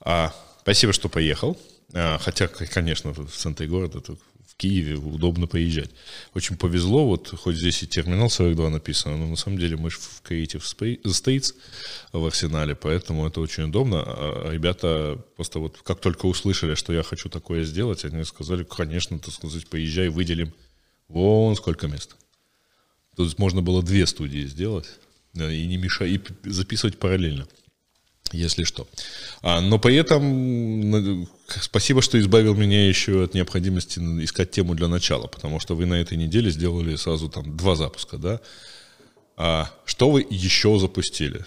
[0.00, 1.58] А, спасибо, что поехал.
[1.92, 5.90] А, хотя, конечно, в центре города, в Киеве удобно поезжать.
[6.34, 9.98] Очень повезло, вот хоть здесь и терминал 42 написано, но на самом деле мы же
[9.98, 10.62] в Creative
[11.04, 11.54] States
[12.12, 14.02] в арсенале, поэтому это очень удобно.
[14.06, 19.18] А ребята просто вот как только услышали, что я хочу такое сделать, они сказали, конечно,
[19.18, 20.52] так сказать, поезжай, выделим
[21.08, 22.16] вон сколько мест.
[23.16, 24.88] Тут можно было две студии сделать
[25.34, 27.46] и не мешать, и записывать параллельно
[28.31, 28.87] если что.
[29.41, 35.27] А, но при этом спасибо, что избавил меня еще от необходимости искать тему для начала,
[35.27, 38.39] потому что вы на этой неделе сделали сразу там два запуска, да?
[39.37, 41.45] А что вы еще запустили?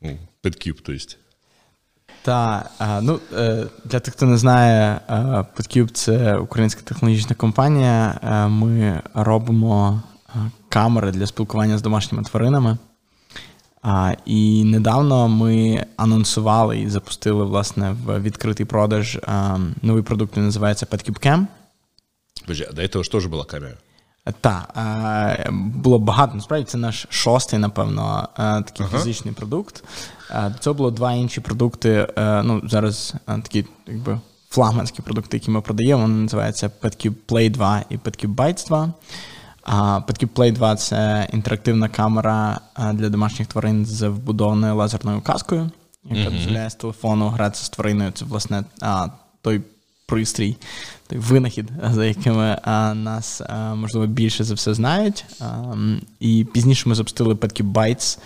[0.00, 1.18] Ну, PetCube, то есть.
[2.22, 2.72] Так,
[3.02, 3.20] ну
[3.84, 5.00] для тих, хто не знає,
[5.56, 8.20] PetCube – це українська технологічна компанія.
[8.50, 10.02] Ми робимо
[10.68, 12.78] камери для спілкування з домашніми тваринами.
[13.81, 20.43] А, І недавно ми анонсували і запустили власне в відкритий продаж а, новий продукт, який
[20.43, 21.45] називається PetCube Cam.
[22.41, 23.73] Подожди, а до цього ж теж була камера?
[24.41, 26.35] Так, було багато.
[26.35, 28.97] Насправді це наш шостий, напевно, такий ага.
[28.97, 29.83] фізичний продукт.
[30.33, 32.07] До цього було два інші продукти.
[32.17, 34.19] Ну, зараз такі, якби.
[34.49, 38.93] Флагманські продукти, які ми продаємо, вони називаються PetCube Play 2 і PetCube Bytes 2.
[40.07, 42.59] Petcube Play 2 це інтерактивна камера
[42.93, 45.71] для домашніх тварин з вбудованою лазерною каскою,
[46.03, 48.11] яка дозволяє з телефону гратися з твариною.
[48.11, 48.63] Це, власне,
[49.41, 49.61] той
[50.05, 50.57] пристрій,
[51.07, 52.57] той винахід, за якими
[52.95, 53.41] нас,
[53.75, 55.25] можливо, більше за все знають.
[56.19, 58.19] І пізніше ми запустили Petcube Bytes.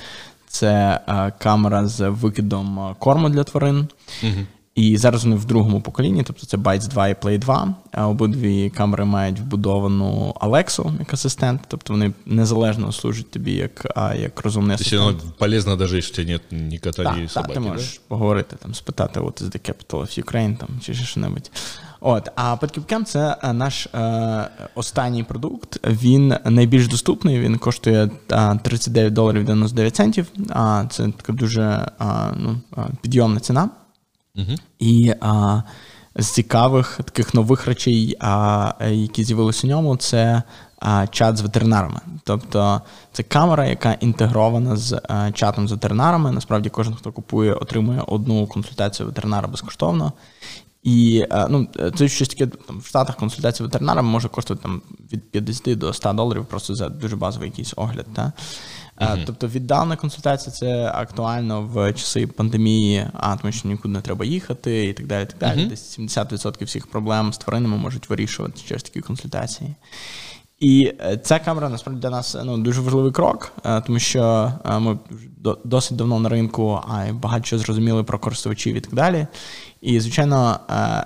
[0.47, 1.00] Це
[1.39, 3.88] камера з викидом корму для тварин.
[4.23, 4.45] Mm-hmm.
[4.76, 7.76] І зараз вони в другому поколінні, тобто це Bytes 2 і Play 2.
[7.98, 13.86] Обидві камери мають вбудовану Alexa як асистент, тобто вони незалежно служать тобі як
[14.20, 15.02] як розумний асистент.
[15.02, 17.53] Тобто воно полезно, навіть якщо немає ні кота, ні собаки.
[17.53, 18.00] Так, ти можеш да?
[18.08, 21.52] поговорити, там, спитати, what is the capital of Ukraine, там, чи що-небудь.
[22.00, 25.80] От, а PetCube це наш е, останній продукт.
[25.88, 28.09] Він найбільш доступний, він коштує
[28.64, 30.28] 39 доларів 99 центів.
[30.50, 32.62] А це така дуже а, ну,
[33.02, 33.69] підйомна ціна.
[34.79, 35.62] І а,
[36.16, 40.44] з цікавих таких нових речей, а, які з'явилися у ньому, це
[40.79, 42.00] а, чат з ветеринарами.
[42.23, 42.81] Тобто
[43.12, 46.31] це камера, яка інтегрована з а, чатом з ветеринарами.
[46.31, 50.13] Насправді, кожен, хто купує, отримує одну консультацію ветеринара безкоштовно.
[50.84, 54.81] І ну, це щось таке там в Штатах консультація ветеринара може коштувати там
[55.13, 58.06] від 50 до 100 доларів просто за дуже базовий якийсь огляд.
[58.13, 58.31] Та?
[59.01, 59.23] Uh-huh.
[59.25, 64.85] Тобто віддалена консультація це актуально в часи пандемії, а тому що нікуди не треба їхати
[64.85, 65.25] і так далі.
[65.25, 65.59] так далі.
[65.59, 65.69] Uh-huh.
[65.69, 69.75] Десь 70% всіх проблем з тваринами можуть вирішувати через такі консультації.
[70.59, 75.00] І е, ця камера насправді для нас ну, дуже важливий крок, е, тому що ми
[75.63, 79.28] досить давно на ринку, а багато чого зрозуміли про користувачів і так далі.
[79.81, 80.59] І, звичайно,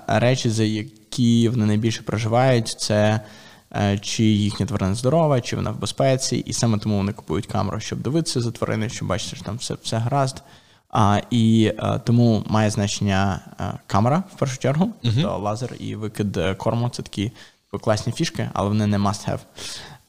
[0.06, 3.20] речі, за які вони найбільше проживають, це
[4.00, 8.00] чи їхня тварина здорова, чи вона в безпеці, і саме тому вони купують камеру, щоб
[8.00, 10.42] дивитися за твариною, щоб бачити, що там все все гаразд.
[10.90, 15.22] А, І а, тому має значення а, камера в першу чергу, uh-huh.
[15.22, 17.32] то лазер і викид корму це такі
[17.80, 19.38] класні фішки, але вони не must have.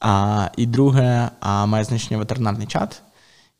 [0.00, 3.02] А, І друге, а, має значення ветеринарний чат.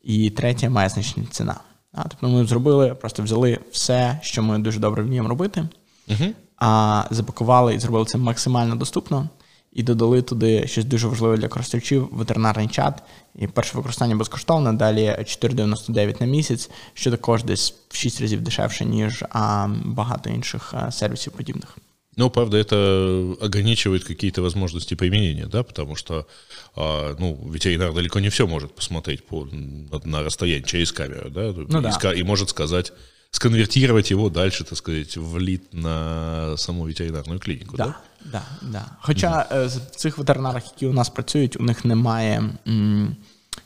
[0.03, 1.55] І третє має значення ціна.
[1.93, 5.67] А, Тобто ми зробили, просто взяли все, що ми дуже добре вміємо робити,
[6.07, 6.33] uh-huh.
[6.57, 9.29] а запакували і зробили це максимально доступно.
[9.73, 13.03] І додали туди щось дуже важливе для користувачів ветеринарний чат.
[13.35, 18.85] І перше використання безкоштовне, далі 4,99 на місяць, що також десь в 6 разів дешевше,
[18.85, 21.77] ніж а, багато інших а, сервісів подібних.
[22.17, 26.27] Ну, правда, это ограничивает какие-то возможности применения, да, потому что,
[26.75, 31.79] ну, ветеринар далеко не все может посмотреть по, на, на расстоянии через камеру, да, ну,
[31.79, 32.13] и, да.
[32.13, 32.93] и может сказать,
[33.33, 37.77] сконвертировать его дальше, так сказать, в лид на саму ветеринарну клініку.
[37.77, 37.95] Да, да,
[38.31, 38.85] да, да.
[39.01, 39.67] Хоча mm.
[39.67, 42.49] в цих ветеринарах, які у нас працюють, у них немає.
[42.67, 43.15] М-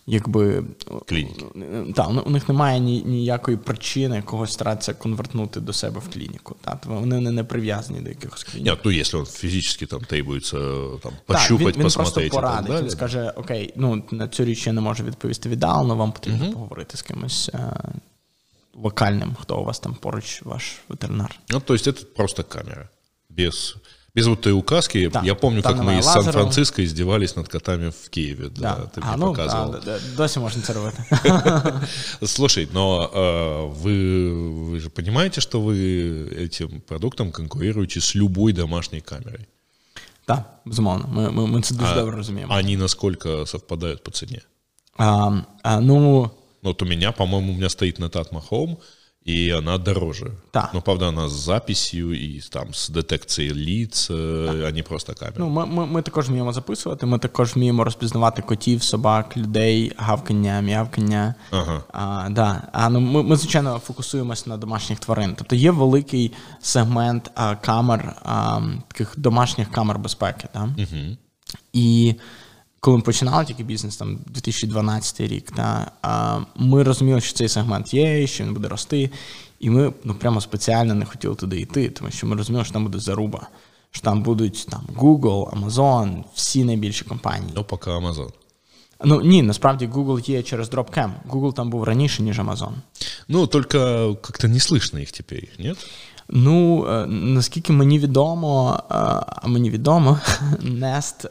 [0.07, 0.63] якби
[1.05, 1.45] клініки.
[1.95, 6.55] Та, у них немає ні, ніякої причини когось старатися конвертнути до себе в клініку.
[6.61, 8.67] Та, вони не, не прив'язані до якихось клінік.
[8.67, 10.57] Нет, ну, якщо він фізично там требується
[11.03, 14.81] там, пощупати, він, він просто порадить, він скаже, окей, ну, на цю річ я не
[14.81, 16.53] можу відповісти віддалено, вам потрібно угу.
[16.53, 17.51] поговорити з кимось
[18.76, 21.34] е, локальним, хто у вас там поруч, ваш ветеринар.
[21.48, 22.90] Ну, то есть это просто камера,
[23.28, 23.76] без
[24.14, 25.08] без вот той указки.
[25.08, 28.48] Да, я помню, как мы из Сан-Франциско издевались над котами в Киеве.
[28.48, 29.72] Да, да ты а, мне ну, показывал.
[29.72, 31.04] Да, да, досі можна це робити.
[32.26, 35.76] Слушай, но э, вы, вы же понимаете, что вы
[36.44, 39.46] этим продуктом конкурируете с любой домашней камерой?
[40.26, 41.08] Так, безумовно.
[41.08, 42.54] Ми, ми, ми це дуже а, добре розуміємо.
[42.54, 44.40] Они насколько совпадают по цене?
[44.98, 46.30] А, а, ну...
[46.61, 48.77] Вот у меня, по-моему, у меня стоит на Tatma Home,
[49.27, 50.31] И она дороже.
[50.53, 50.69] Да.
[50.73, 55.35] Но, правда, она с записью и там з детекцією лиц, а не просто камера.
[55.39, 60.61] Ну, ми, ми, ми також вміємо записувати, ми також вміємо розпізнавати котів, собак, людей, гавкання,
[60.61, 61.35] м'явкання.
[61.51, 61.83] Ага.
[61.93, 62.61] А, да.
[62.71, 65.35] а, ну, ми, ми, звичайно, фокусуємося на домашніх тварин.
[65.37, 66.31] Тобто є великий
[66.61, 70.47] сегмент а, камер, а, таких домашніх камер безпеки.
[70.53, 70.63] Да?
[70.63, 71.17] Угу.
[71.73, 72.15] І
[72.79, 77.93] коли ми починали тільки бізнес, там 2012 рік, та, а, ми розуміли, що цей сегмент
[77.93, 79.09] є, що він буде рости.
[79.59, 82.83] І ми ну, прямо спеціально не хотіли туди йти, тому що ми розуміли, що там
[82.83, 83.47] буде заруба,
[83.91, 87.51] що там будуть там, Google, Amazon, всі найбільші компанії.
[87.55, 88.29] Ну, поки Amazon.
[89.03, 91.11] Ну ні, насправді Google є через Dropcam.
[91.29, 92.71] Google там був раніше, ніж Amazon.
[93.27, 95.77] Ну, только как-то не слышно их теперь, нет?
[96.29, 98.93] Ну, е, наскільки мені відомо, е,
[99.25, 100.19] а мені відомо,
[100.61, 101.27] Nest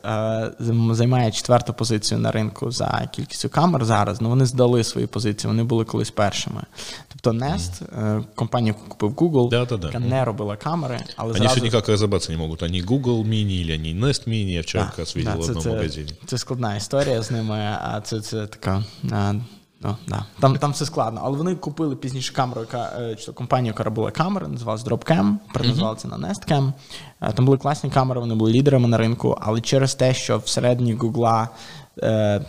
[0.90, 4.20] е, займає четверту позицію на ринку за кількістю камер зараз.
[4.20, 6.62] Ну вони здали свої позиції, вони були колись першими.
[7.08, 7.82] Тобто Nest,
[8.34, 9.86] компанія, купив Google, Да-да-да.
[9.86, 11.54] яка не робила камери, але Они зразу...
[11.54, 12.62] все никак разобраться не могут.
[12.62, 14.50] Они Google Mini они Nest Mini.
[14.50, 16.04] Я Да, как да, в це, одном це.
[16.26, 18.84] Це складна історія з ними, а це, це така.
[19.80, 20.24] Ну, да.
[20.40, 21.20] там, там все складно.
[21.24, 25.36] Але вони купили пізніше камеру, яка е, чи то компанію, яка робила камери, називалась Dropcam,
[25.54, 26.72] переназвали це на Nestcam.
[27.20, 30.94] Е, Там були класні камери, вони були лідерами на ринку, але через те, що всередині
[30.94, 31.48] Гугла
[32.02, 32.42] е,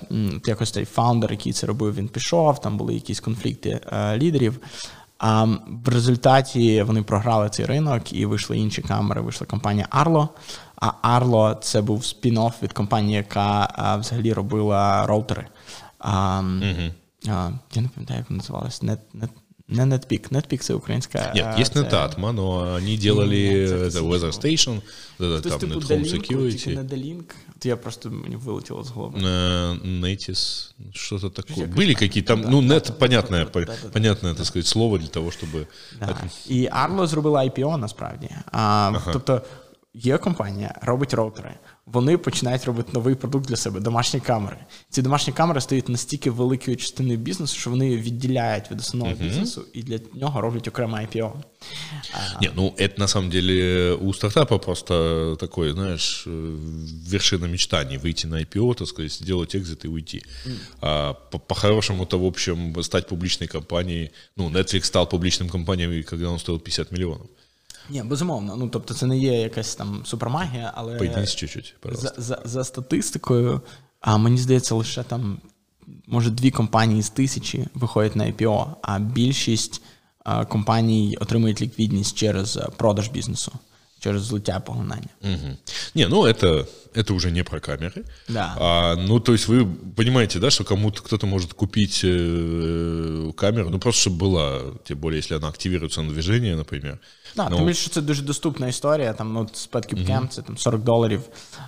[0.45, 4.59] якось той фаундер, який це робив, він пішов, там були якісь конфлікти е, лідерів.
[5.19, 5.43] А
[5.85, 9.21] в результаті вони програли цей ринок і вийшли інші камери.
[9.21, 10.27] Вийшла компанія Arlo.
[10.75, 13.67] А Arlo це був спін-офф від компанії, яка
[13.99, 15.47] взагалі робила роутери.
[15.99, 16.41] А,
[17.28, 18.82] а, я не пам'ятаю, як вона називалась.
[18.82, 19.28] Net, Net,
[19.68, 20.32] не NetPeak.
[20.32, 21.32] NetPeak це українська.
[21.34, 24.80] Нет, а, есть це- Netatmo, но они делали Нет, это это Weather Station, это
[25.18, 27.22] Тобто, там типу, Net Home D-Link, тільки Security, не D-Link.
[27.56, 29.18] От я просто мені вилетіло з голови.
[29.18, 31.56] э, Netis, что-то такое.
[31.56, 31.98] Якось Были так.
[31.98, 33.88] какие-то там, Да, ну, да, Net, да, понятное, да, по- да, да, да.
[33.88, 35.66] понятное, так сказать, слово для того, чтобы...
[36.00, 36.16] Да.
[36.48, 38.28] І Arlo зробила IPO насправді.
[38.52, 39.42] А, Тобто
[39.94, 41.54] є компанія, робить роутери.
[41.86, 44.56] Вони починають робити новий продукт для себе домашні камери.
[44.90, 49.82] Ці домашні камери стають настільки великою частиною бізнесу, що вони відділяють від основного бізнесу і
[49.82, 51.32] для нього роблять окреме IPO.
[52.42, 56.56] Не, ну это на самом деле у стартапа просто такой, знаешь, э,
[57.10, 60.22] вершина мечтаний выйти на IPO, так сказать, сделать экзит и уйти.
[60.80, 64.10] А по- по-хорошему-то, в общем, стать публичной компанией.
[64.36, 67.26] Ну, Netflix стал публичным компанией, когда он стоил 50 миллионов.
[67.90, 68.56] Ні, безумовно.
[68.56, 72.14] Ну тобто, це не є якась там супермагія, але Поединись чуть-чуть, пожалуйста.
[72.16, 73.60] за, за, за статистикою,
[74.00, 75.38] а мені здається, лише там
[76.06, 79.82] може дві компанії з тисячі виходять на IPO, а більшість
[80.24, 83.52] а, компаній отримують ліквідність через а, продаж бізнесу,
[84.00, 85.08] через злиття поглинання.
[85.22, 85.56] Мгм.
[85.94, 88.04] Не, ну это, это уже не про камеры.
[88.28, 88.56] Да.
[88.58, 89.66] А, ну, то есть вы
[89.96, 95.18] понимаете, да, что кому-то кто-то может купить э, камеру, ну просто чтобы была, тем более,
[95.18, 96.98] если она активируется на движение, например.
[97.35, 99.13] так, Ну, тим більше що це дуже доступна історія.
[99.13, 101.21] Там ну, з PetCube це там 40 доларів.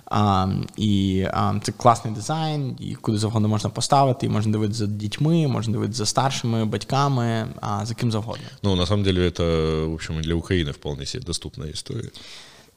[0.06, 4.86] А, і а, це класний дизайн, і куди завгодно можна поставити, і можна дивитися за
[4.86, 8.44] дітьми, можна дивитися за старшими батьками, а за ким завгодно.
[8.62, 9.44] Ну, на самом деле, это,
[9.88, 12.10] в общем, для Украины вполне себе доступная история.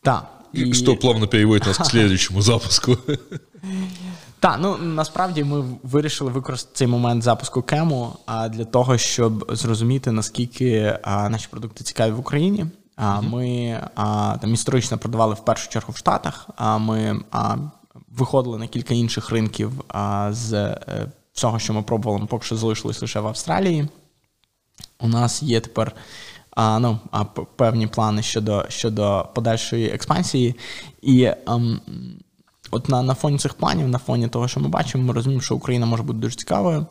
[0.02, 0.28] Так.
[0.54, 0.74] І...
[0.74, 2.98] Что плавно переводит нас к следующему запуску.
[4.44, 10.12] Так, ну насправді ми вирішили використати цей момент запуску кему а, для того, щоб зрозуміти,
[10.12, 12.65] наскільки наші продукти цікаві в Україні.
[12.96, 16.50] А, Ми а, там історично продавали в першу чергу в Штатах.
[16.56, 17.56] А ми а,
[18.10, 22.58] виходили на кілька інших ринків а, з е, всього, що ми пробували, ми поки що
[22.58, 23.88] залишились лише в Австралії.
[25.00, 25.96] У нас є тепер
[26.51, 30.56] а, ну, а, певні плани щодо, щодо подальшої експансії.
[31.01, 31.79] І ем,
[32.73, 35.55] от на, на фоні цих планів, на фоні того, що ми бачимо, ми розуміємо, що
[35.55, 36.87] Україна може бути дуже цікавою.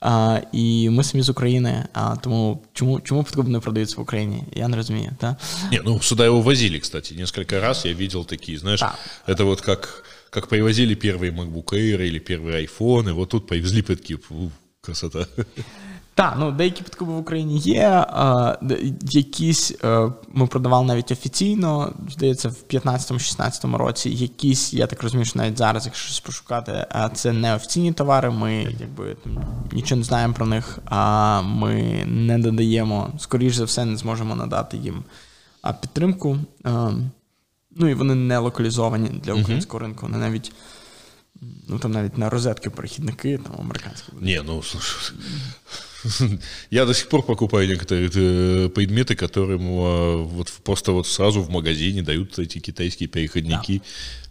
[0.00, 1.84] А, і ми самі з України.
[1.92, 4.44] А, тому чому, чому подкуп не продаються в Україні?
[4.52, 5.10] Я не розумію.
[5.18, 5.36] Та?
[5.72, 8.94] Не, ну, сюда его возили, кстати, несколько раз я видел такие, знаешь, Да.
[9.26, 13.82] это вот как, как привозили первые MacBook Air или первые iPhone, и вот тут привезли
[13.82, 14.50] такие, фу,
[14.80, 15.26] красота.
[16.13, 18.05] Так, ну деякі підкупи в Україні є.
[18.09, 18.57] А,
[19.01, 24.09] якісь е, ми продавали навіть офіційно, здається, в 15-16 році.
[24.09, 28.29] Якісь, я так розумію, що навіть зараз, якщо щось пошукати, а це не офіційні товари.
[28.29, 33.85] Ми якби там, нічого не знаємо про них, а ми не додаємо, скоріш за все,
[33.85, 35.03] не зможемо надати їм
[35.61, 36.37] а, підтримку.
[36.63, 36.91] А,
[37.71, 39.99] ну і вони не локалізовані для українського ринку.
[40.01, 40.51] Вони навіть.
[41.68, 44.12] Ну там навіть на розетки перехідники, там американські.
[44.20, 45.16] Не, ну, слушай,
[46.70, 51.50] я до сих пор покупаю некоторые э, предметы, которым э, вот просто вот сразу в
[51.50, 53.82] магазине дают эти китайские переходники.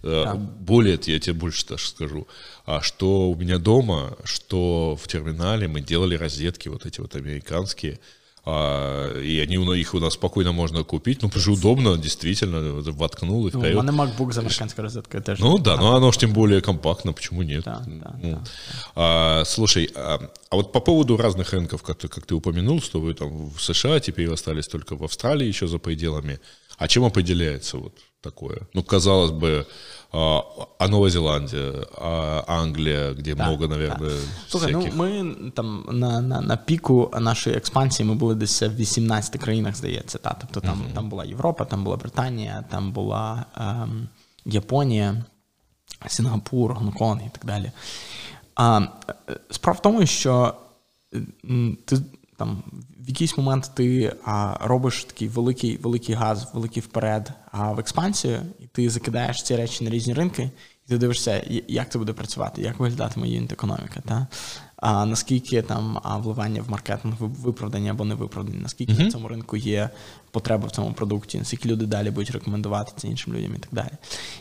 [0.03, 0.35] Э, Да.
[0.35, 2.27] Более, я тебе больше даже скажу,
[2.65, 7.99] а что у меня дома, что в терминале мы делали розетки вот эти вот американские,
[8.44, 11.22] а, и они их у нас спокойно можно купить.
[11.22, 13.74] Ну, потому что удобно, действительно, воткнул и вперед.
[13.74, 15.40] Ну, у мене MacBook з американською розеткою теж.
[15.40, 17.64] Ну да, но оно ж тем более компактно, почему нет?
[17.64, 18.44] Да, да, ну, да.
[18.94, 20.18] А, слушай, а,
[20.50, 23.60] а вот по поводу разных рынков, как ты, как ты упомянул, что вы там в
[23.60, 26.38] США теперь остались только в Австралии еще за пределами.
[26.78, 28.58] А чем определяется вот такое?
[28.74, 29.66] Ну, казалось бы,
[30.12, 34.18] а, Новая Зеландия, а Англия, где Так, много, наверное, так.
[34.48, 34.94] Слухай, всяких...
[34.96, 39.76] ну ми там на, на, на піку нашої експансії ми були десь в 18 країнах,
[39.76, 40.18] здається.
[40.18, 40.36] Та.
[40.40, 44.08] Тобто там, там була Європа, там була Британія, там була ем,
[44.44, 45.24] Японія,
[46.06, 47.72] Сінгапур, Гонконг і так далі.
[48.54, 48.80] А,
[49.28, 50.54] е, справа в тому, що
[51.84, 51.96] ти
[52.36, 52.62] там
[53.04, 58.40] в якийсь момент ти а, робиш такий великий, великий газ, великий вперед а, в експансію,
[58.58, 60.50] і ти закидаєш ці речі на різні ринки,
[60.86, 64.26] і ти дивишся, як це буде працювати, як виглядатиме юніт економіка, та?
[64.80, 69.56] А, наскільки там а, вливання в маркетинг виправдані або не виправдані, наскільки на цьому ринку
[69.56, 69.90] є
[70.30, 73.90] потреба в цьому продукті, наскільки люди далі будуть рекомендувати це іншим людям і так далі.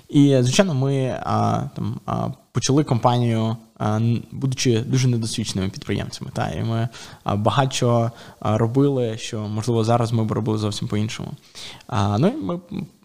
[0.10, 4.00] І, звичайно, ми а, там, а, почали компанію, а,
[4.32, 6.32] будучи дуже недосвідченими підприємцями.
[6.34, 6.50] Та?
[6.50, 6.90] І ми
[7.24, 11.32] а, багато робили, що, можливо, зараз ми б робили зовсім по-іншому.
[11.88, 12.60] А, ну, і ми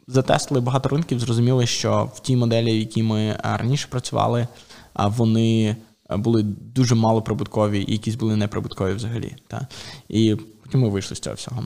[0.06, 4.48] затестили багато ринків, зрозуміли, що в тій моделі, в якій ми раніше працювали,
[4.94, 5.76] вони
[6.09, 9.35] були дуже малоприбуткові і якісь були неприбуткові взагалі.
[9.47, 9.67] Та?
[10.09, 11.63] І потім ми вийшли з цього всього.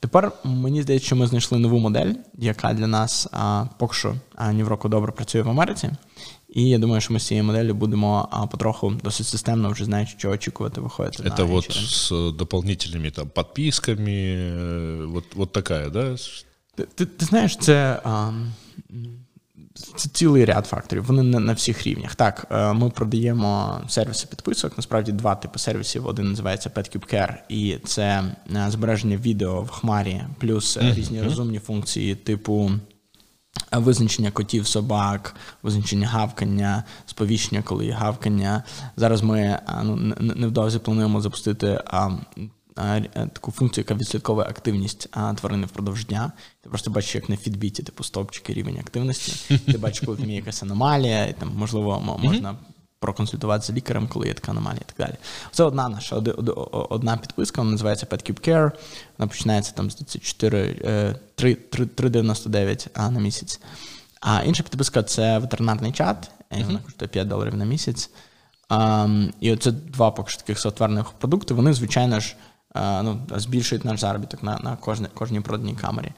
[0.00, 4.52] Тепер мені здається, що ми знайшли нову модель, яка для нас а, поки що а,
[4.52, 5.90] ні в року добре працює в Америці.
[6.48, 10.14] І я думаю, що ми з цією моделлю будемо а, потроху досить системно, вже знаючи,
[10.18, 11.94] що очікувати, виходити Это на вот інші ринки.
[11.94, 16.16] с дополнительными там подписками, э, вот, вот такая, да?
[16.74, 18.32] Ти, ти, ти знаєш, це, а,
[19.95, 21.05] це цілий ряд факторів.
[21.05, 22.15] Вони на, на всіх рівнях.
[22.15, 24.77] Так, е, ми продаємо сервіси підписок.
[24.77, 26.07] Насправді два типи сервісів.
[26.07, 28.23] Один називається PetCube Care, і це
[28.55, 32.71] е, збереження відео в хмарі, плюс е, різні розумні функції, типу.
[33.71, 38.63] Визначення котів, собак, визначення гавкання, сповіщення, коли є гавкання.
[38.97, 42.09] Зараз ми ну, не- не- невдовзі плануємо запустити а,
[43.13, 46.31] таку функцію, яка відслідковує активність а, тварини впродовж дня.
[46.61, 49.59] Ти просто бачиш, як на фідбіті, типу стопчики, рівень активності.
[49.65, 52.55] Ти бачиш, коли там є якась аномалія, і там можливо можна
[52.99, 55.17] проконсультувати з лікарем, коли є така аномалія, і так далі.
[55.51, 56.15] Це одна наша
[56.71, 58.71] одна підписка, вона називається PetCube Care.
[59.17, 63.59] Вона починається там з 4, е, 3, 3, 3,99 а, на місяць.
[64.21, 68.09] А інша підписка це ветеринарний чат, і вона коштує 5 доларів на місяць.
[69.39, 71.53] І оце два поки що таких софтверних продукти.
[71.53, 72.35] Вони, звичайно ж,
[72.75, 76.11] ну, збільшують наш заробіток на, на кожне, кожній проданій камері.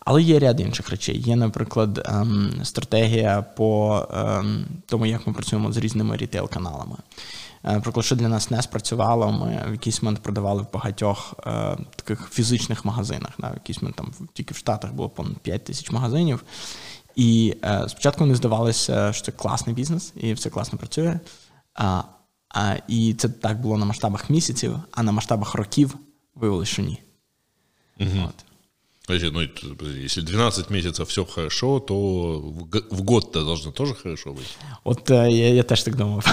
[0.00, 1.20] Але є ряд інших речей.
[1.20, 6.96] Є, наприклад, ем, стратегія по ем, тому, як ми працюємо з різними рітейл-каналами.
[7.64, 11.76] Е, Наприклад, що для нас не спрацювало, ми в якийсь момент продавали в багатьох е,
[11.96, 13.30] таких фізичних магазинах.
[13.38, 16.44] Да, в якийсь момент там тільки в Штатах було понад 5 тисяч магазинів.
[17.16, 21.20] І е, спочатку вони здавалося, що це класний бізнес, і все класно працює.
[21.74, 22.02] А,
[22.54, 25.94] а, і це так було на масштабах місяців, а на масштабах років
[26.34, 27.02] виявилось, що ні.
[28.24, 28.44] От.
[29.06, 29.40] Подожди, ну,
[30.04, 31.94] если 12 месяцев все хорошо, то
[32.90, 34.56] в год-то должно тоже хорошо быть.
[34.84, 36.26] От е, я, я теж так думав.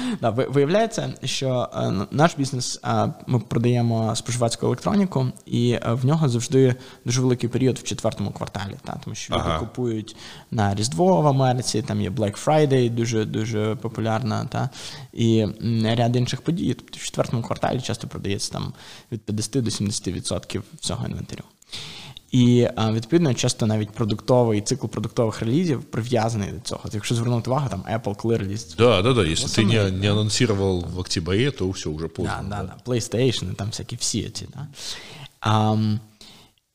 [0.20, 6.74] да, виявляється, що е, наш бізнес е, ми продаємо споживацьку електроніку, і в нього завжди
[7.04, 8.76] дуже великий період в четвертому кварталі.
[8.84, 9.58] Та, тому що люди Ага.
[9.58, 10.16] купують
[10.50, 14.70] на Різдво в Америці, там є Black Friday, дуже дуже популярна, та,
[15.12, 15.46] і
[15.84, 16.74] ряд інших подій.
[16.74, 18.72] Тобто в четвертому кварталі часто продається там
[19.12, 21.44] від 50 до 70% всього інвентарю.
[22.32, 26.80] І відповідно часто навіть продуктовий цикл продуктових релізів прив'язаний до цього.
[26.84, 29.22] От Якщо звернути увагу, там Apple, коли реліз Да, да, да.
[29.22, 32.44] Если ты не, не анонсировал в октябре, то все, уже поздно.
[32.48, 32.92] Да, да, да.
[32.92, 34.48] PlayStation, там всякі всі ці.
[34.54, 34.66] Да?
[35.40, 35.76] А,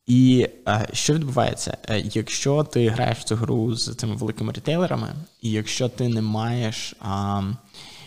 [0.08, 1.78] і а, що відбувається?
[1.90, 5.08] Е, Якщо ти граєш в цю гру з цими великими рітейлерами,
[5.42, 6.96] і якщо ти не маєш.
[7.00, 7.42] А,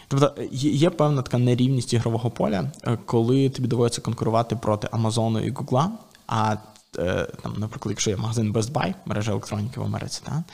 [0.09, 5.51] Тобто є, певна така нерівність ігрового поля, е, коли тобі доводиться конкурувати проти Амазону і
[5.51, 5.91] Гугла,
[6.27, 6.59] а е,
[7.43, 10.45] там, наприклад, якщо є магазин Best Buy, мережа електроніки в Америці, та,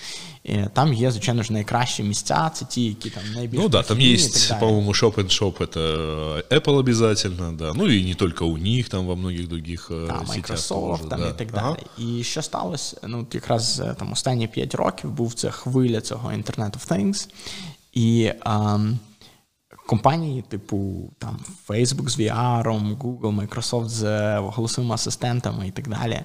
[0.46, 4.00] е, там є, звичайно ж, найкращі місця, це ті, які там найбільш Ну да, там
[4.00, 5.82] і так по-моему, Shop and Shop, это
[6.50, 7.72] Apple обязательно, да.
[7.74, 11.08] Ну и не только у них, там во многих других э, Та, сетях Microsoft тоже,
[11.10, 11.28] там, да.
[11.28, 11.76] і так Ага.
[11.98, 12.18] далі.
[12.18, 12.96] І що сталося?
[13.06, 17.28] Ну, якраз е, там останні 5 років був це хвиля цього Internet of Things,
[17.92, 18.98] і ем,
[19.86, 21.38] компанії, типу там
[21.68, 26.20] Facebook з VR, Google, Microsoft з голосовими асистентами і так далі.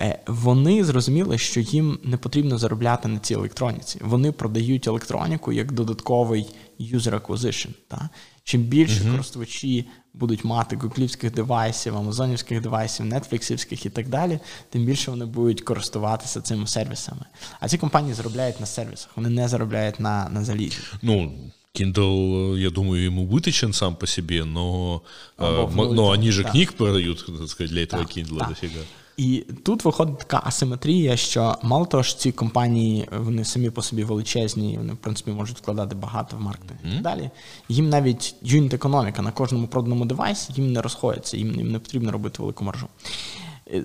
[0.00, 3.98] Е, вони зрозуміли, що їм не потрібно заробляти на цій електроніці.
[4.02, 6.46] Вони продають електроніку як додатковий
[6.80, 7.68] user acquisition.
[7.88, 8.08] Та?
[8.44, 9.10] Чим більше uh-huh.
[9.10, 14.38] користувачі будуть мати гуглівських девайсів, амазонівських девайсів, нетфліксівських і так далі,
[14.70, 17.24] тим більше вони будуть користуватися цими сервісами.
[17.60, 20.78] А ці компанії заробляють на сервісах, вони не заробляють на на залізі.
[21.02, 21.32] Ну,
[21.74, 25.02] Kindle, я думаю, ему выточен сам по себе, но,
[25.38, 26.50] а, но они же да.
[26.50, 28.46] книг продают, так сказать, для этого да, Kindle да.
[28.46, 28.80] дофига.
[29.16, 34.04] І тут виходить така асиметрія, що мало того, що ці компанії вони самі по собі
[34.04, 36.98] величезні, вони в принципі можуть вкладати багато в маркетинг mm.
[36.98, 37.30] і далі.
[37.68, 42.12] Їм навіть юніт економіка на кожному проданому девайсі їм не розходиться, їм, їм не потрібно
[42.12, 42.86] робити велику маржу.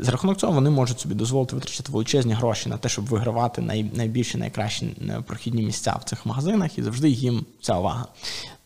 [0.01, 3.83] За рахунок цього вони можуть собі дозволити витрачати величезні гроші на те, щоб вигравати най,
[3.83, 8.05] найбільші, найкращі е, прохідні місця в цих магазинах, і завжди їм ця увага.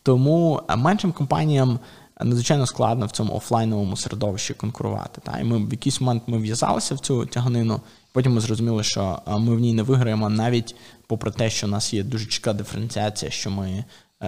[0.02, 1.78] Тому е, меншим компаніям
[2.24, 5.20] надзвичайно складно в цьому офлайновому середовищі конкурувати.
[5.24, 5.38] Та?
[5.38, 7.80] І ми в якийсь момент ми в'язалися в цю тяганину,
[8.12, 10.74] потім ми зрозуміли, що ми в ній не виграємо, навіть
[11.06, 13.84] попри те, що у нас є дуже чітка диференціація, що ми е,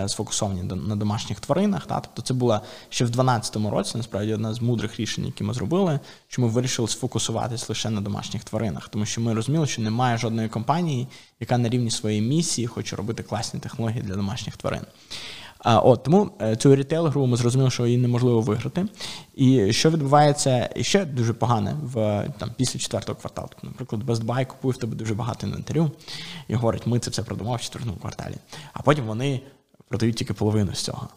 [0.07, 1.87] сфокусовані на домашніх тваринах.
[1.87, 2.01] Та?
[2.01, 6.01] Тобто це була ще в 2012 році, насправді одна з мудрих рішень, які ми зробили,
[6.29, 10.49] що ми вирішили сфокусуватись лише на домашніх тваринах, тому що ми розуміли, що немає жодної
[10.49, 11.09] компанії,
[11.41, 14.83] яка на рівні своєї місії хоче робити класні технології для домашніх тварин.
[15.59, 18.87] А, от Тому е, цю рітейл-гру ми зрозуміли, що її неможливо виграти.
[19.35, 21.95] І що відбувається ще дуже погане в
[22.39, 23.49] там після четвертого кварталу.
[23.51, 25.91] Тобто, наприклад, Best Buy в тебе дуже багато інвентарю
[26.49, 28.35] і говорить, ми це все продамо в четвертому кварталі.
[28.73, 29.41] А потім вони
[29.93, 31.09] продають тільки половину з цього.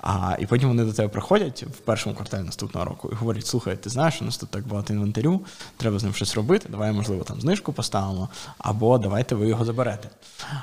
[0.00, 3.76] А, І потім вони до тебе приходять в першому кварталі наступного року і говорять: слухай,
[3.76, 5.40] ти знаєш, у нас тут так багато інвентарю,
[5.76, 6.68] треба з ним щось робити.
[6.70, 10.08] Давай, можливо, там знижку поставимо, або давайте ви його заберете.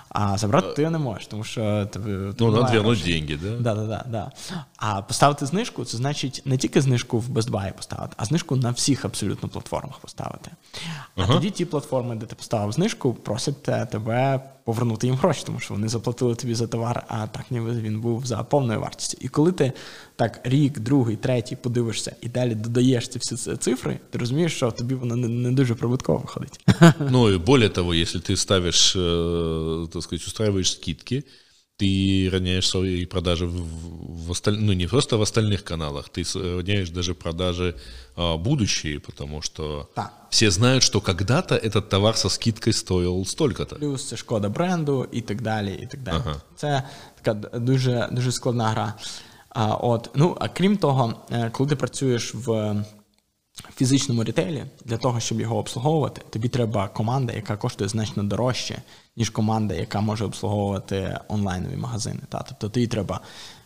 [0.10, 3.58] А забрати ти не можеш, тому що тебе ну, надо вернуть деньги, да?
[3.58, 4.32] Да, да, да, да.
[4.78, 8.72] А поставити знижку це значить не тільки знижку в Best Buy поставити, а знижку на
[8.72, 10.52] всіх абсолютно платформах поставити.
[11.16, 11.34] А ага.
[11.34, 15.88] тоді ті платформи, де ти поставив знижку, просять тебе повернути їм гроші, тому що вони
[15.88, 19.18] заплатили тобі за товар, а так ніби він був за повною вартістю.
[19.22, 19.72] І коли ти
[20.16, 24.96] так рік, другий, третій подивишся і далі додаєш ці всі цифри, ти розумієш, що тобі
[24.96, 26.60] воно не, не дуже прибутково виходить.
[27.12, 31.24] Ну і більше того, якщо ти ставиш, э, так сказать, устраиваешь скидки,
[31.77, 34.57] ты роняешь свои продажи в, в осталь...
[34.59, 37.75] ну не просто в остальных каналах, ты роняешь даже продажи
[38.17, 40.13] а, будущие, потому что да.
[40.31, 43.77] все знают, что когда-то этот товар со скидкой стоил столько-то.
[43.77, 45.81] Плюс це шкода бренду і так далі.
[45.83, 46.17] і так далі.
[46.27, 46.41] Ага.
[46.57, 46.83] Це
[47.23, 48.95] така дуже дуже складна гра.
[49.49, 52.77] А, от, ну, а крім того, е, коли ти працюєш в
[53.76, 58.82] фізичному ретейлі для того, щоб його обслуговувати, тобі треба команда, яка коштує значно дорожче,
[59.18, 62.20] ніж команда, яка може обслуговувати онлайнові магазини.
[62.30, 62.46] Та?
[62.48, 63.22] Тобто тобі треба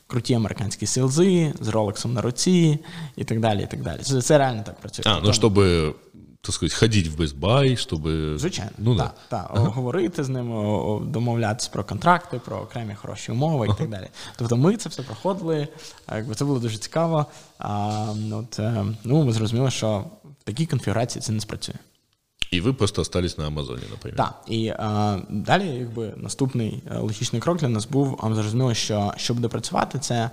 [0.08, 2.80] круті американські селзи з ролексом на руці
[3.16, 3.64] і так далі.
[3.64, 4.00] і так далі.
[4.02, 5.04] Це, це реально так працює.
[5.08, 5.60] А, ну, щоб
[6.42, 8.02] так сказати, ходити в Best Buy, щоб...
[8.40, 9.38] Звичайно, ну, так, да.
[9.38, 9.70] так, ага.
[9.70, 10.54] говорити з ними,
[11.06, 13.76] домовлятися про контракти, про окремі хороші умови ага.
[13.76, 14.08] і так далі.
[14.38, 15.68] Тобто ми це все проходили,
[16.12, 17.26] якби це було дуже цікаво.
[17.60, 20.06] А, от, е, ну, Ми зрозуміли, що
[20.42, 21.76] в такій конфігурації це не спрацює.
[22.52, 24.28] І ви просто остались на Амазоні, наприклад.
[24.28, 24.54] Так.
[24.54, 29.14] І а, далі, якби наступний е, логічний крок для нас був, а ми зрозуміли, що
[29.18, 30.32] що буде працювати, це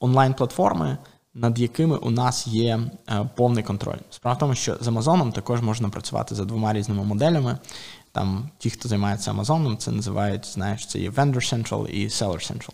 [0.00, 0.98] онлайн-платформи,
[1.34, 3.98] над якими у нас є е, повний контроль.
[4.10, 7.58] Справа в тому, що з Амазоном також можна працювати за двома різними моделями.
[8.12, 12.70] Там ті, хто займається Амазоном, це називають, знаєш, це є Vendor Central і Seller Central.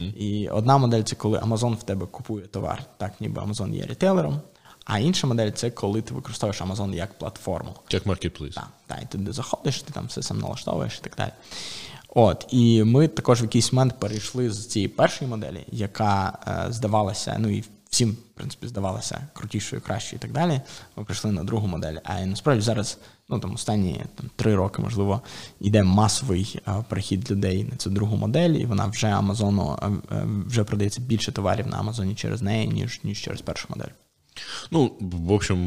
[0.00, 0.14] Mm-hmm.
[0.14, 4.40] І одна модель це коли Amazon в тебе купує товар, так ніби Amazon є рітейлером.
[4.84, 7.74] А інша модель це коли ти використовуєш Amazon як платформу.
[7.90, 8.54] Як маркетплейс.
[8.54, 11.30] Так, так, і ти заходиш, ти там все сам налаштовуєш і так далі.
[12.14, 17.36] От, і ми також в якийсь момент перейшли з цієї першої моделі, яка е, здавалася,
[17.38, 20.60] ну і всім, в принципі, здавалося крутішою, кращою і так далі.
[20.96, 21.96] Ми прийшли на другу модель.
[22.04, 25.22] А насправді зараз, ну там останні там, три роки, можливо,
[25.60, 29.78] йде масовий а, перехід людей на цю другу модель, і вона вже Амазону
[30.46, 33.92] вже продається більше товарів на Амазоні через неї, ніж ніж через першу модель.
[34.71, 35.57] Ну, в общем,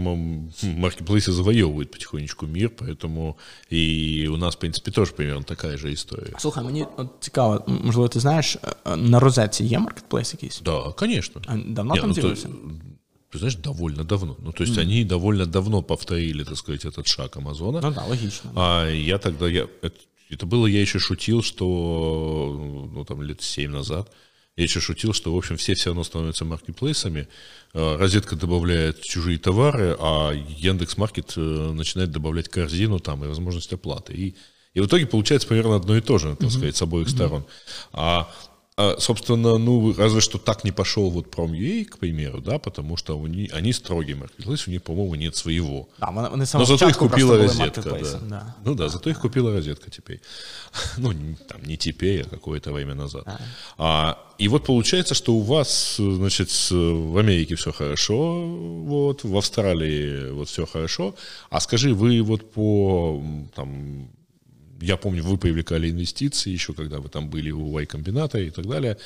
[0.62, 3.37] маркетплейсы завоевывают потихонечку мир, поэтому
[3.68, 6.35] и у нас, в принципе, тоже примерно такая же история.
[6.38, 8.56] Слухай, мені от цікаво, можливо, ти знаєш,
[8.96, 10.61] на розетці є маркетплейс якийсь?
[10.61, 11.42] Да, конечно.
[11.46, 12.48] А давно Не, там ну, з'явився?
[13.33, 14.37] Ты знаешь, довольно давно.
[14.40, 14.80] Ну, то есть mm.
[14.80, 17.80] они довольно давно повторили, так сказать, этот шаг Амазона.
[17.80, 18.50] Ну да, логично.
[18.56, 19.96] А я тогда, я, это,
[20.30, 24.11] это было, я еще шутил, что, ну, там, лет семь назад,
[24.57, 27.27] я еще шутил, что, в общем, все все равно становятся маркетплейсами.
[27.73, 33.73] Э, розетка добавляет чужие товары, а Яндекс Маркет э, начинает добавлять корзину там и возможность
[33.73, 34.13] оплаты.
[34.13, 34.35] И,
[34.73, 37.45] и в итоге получается примерно одно и то же, так сказать, с обоих сторон.
[37.91, 38.33] А
[38.77, 43.17] а, собственно, ну, разве что так не пошел вот Prom.ua, к примеру, да, потому что
[43.23, 45.88] они, они строгий маркетплейс, у них, по-моему, нет своего.
[45.99, 48.19] Да, вони, вони Но зато их купила Розетка, да.
[48.29, 48.55] да.
[48.65, 50.19] Ну да, зато их купила Розетка теперь.
[50.97, 53.25] Ну, не- там, не теперь, а какое-то время назад.
[53.77, 58.45] А, и вот получается, что у вас, значит, в Америке все хорошо,
[58.85, 61.13] вот, в Австралии вот все хорошо.
[61.49, 63.23] А скажи, вы вот по,
[63.55, 64.09] там,
[64.81, 68.97] я помню, вы привлекали инвестиции еще, когда вы там были у Y-комбината и так далее.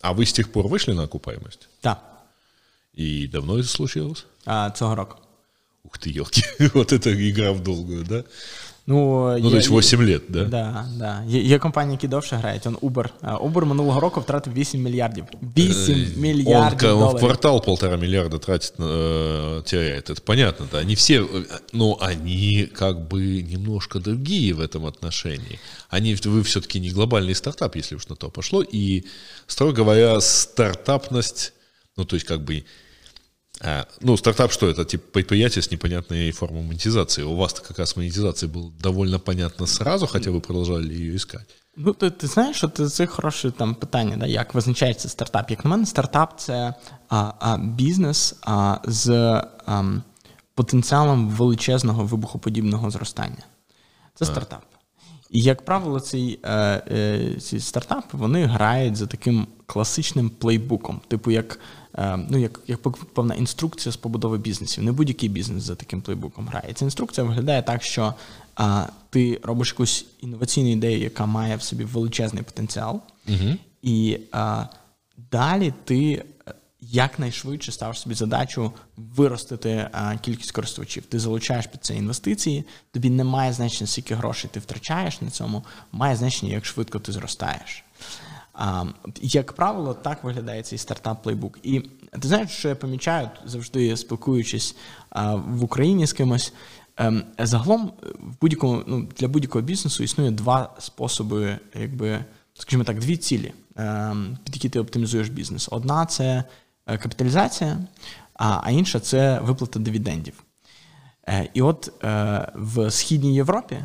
[0.00, 1.68] А вы с тех пор вышли на окупаемость?
[1.80, 1.98] Так,
[2.94, 4.24] И давно это случилось?
[4.44, 5.16] а, цього року.
[5.84, 6.42] Ух ты, елки,
[6.74, 8.24] вот это игра в долгую, да?
[8.87, 10.43] Ну, Ну, то есть 8 лет, да?
[10.43, 11.23] Да, да.
[11.27, 12.67] Є, є компанії, які довше грають.
[12.67, 13.09] Он Uber.
[13.21, 15.25] А, Uber минулого року втратив 8 мільярдів.
[15.57, 17.19] 8 Э, Он, мільярдів ка- он в доларів.
[17.19, 20.09] квартал полтора миллиарда тратит, э, теряет.
[20.09, 20.77] Это понятно, да.
[20.79, 25.59] Они все, э, но они как бы немножко другие в этом отношении.
[25.89, 28.63] Они, вы все-таки не глобальный стартап, если уж на то пошло.
[28.73, 29.03] И,
[29.47, 31.53] строго говоря, стартапность,
[31.97, 32.63] ну, то есть как бы
[33.61, 34.85] а, ну, стартап что это?
[34.85, 37.23] Типа предприятие с непонятной формой монетизации.
[37.23, 41.55] У вас-то как раз монетизация была довольно понятна сразу, хотя вы продолжали ее искать.
[41.75, 45.51] Ну, ти, ти знаєш, от це хороше там питання, да, як визначається стартап.
[45.51, 46.73] Як на мене, стартап це
[47.09, 49.09] а, а, бізнес а, з
[49.65, 49.83] а,
[50.55, 53.43] потенціалом величезного вибухоподібного зростання.
[54.15, 54.65] Це стартап.
[55.29, 56.53] І, як правило, ці, е,
[56.91, 61.59] е, ці стартапи вони грають за таким класичним плейбуком, типу як, е,
[62.28, 62.82] ну, як, як
[63.14, 64.84] певна інструкція з побудови бізнесів.
[64.84, 66.72] Не будь-який бізнес за таким плейбуком грає.
[66.74, 68.14] Ця інструкція виглядає так, що
[68.56, 73.00] а, ти робиш якусь інноваційну ідею, яка має в собі величезний потенціал,
[73.82, 74.64] і а,
[75.32, 81.06] далі ти е, якнайшвидше ставиш собі задачу виростити а, кількість користувачів.
[81.06, 85.64] Ти залучаєш під це інвестиції, тобі не має значення, скільки грошей ти втрачаєш на цьому,
[85.92, 87.84] має значення, як швидко ти зростаєш.
[89.22, 91.58] Як правило, так виглядає цей стартап-плейбук.
[91.62, 94.76] І ти знаєш, що я помічаю завжди спілкуючись
[95.46, 96.52] в Україні з кимось.
[96.98, 103.16] Ем, загалом в будь-якому ну, для будь-якого бізнесу існує два способи, якби, скажімо так, дві
[103.16, 105.68] цілі, ем, під які ти оптимізуєш бізнес.
[105.70, 106.44] Одна це
[106.86, 107.78] е, капіталізація,
[108.34, 110.44] а, а інша це виплата дивідендів.
[111.28, 113.78] Е, І от е, в Східній Європі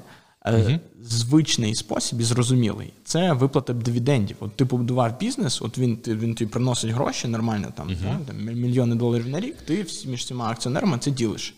[0.46, 4.38] е, звичний спосіб і зрозумілий це виплата дивідендів.
[4.40, 8.96] От ти побудував бізнес, от він, він тобі приносить гроші нормально, там, да, там мільйони
[8.96, 11.54] доларів на рік, ти всі- між всіма акціонерами це ділиш.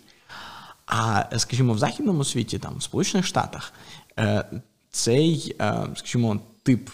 [0.86, 3.74] А скажімо, в західному світі, там в Сполучених Штатах,
[4.20, 4.46] е,
[4.92, 6.90] цей, е, скажімо, тип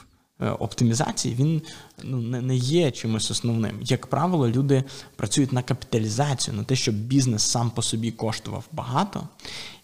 [0.59, 1.61] оптимізації він
[2.03, 3.77] ну, не є чимось основним.
[3.81, 4.83] Як правило, люди
[5.15, 9.27] працюють на капіталізацію, на те, щоб бізнес сам по собі коштував багато,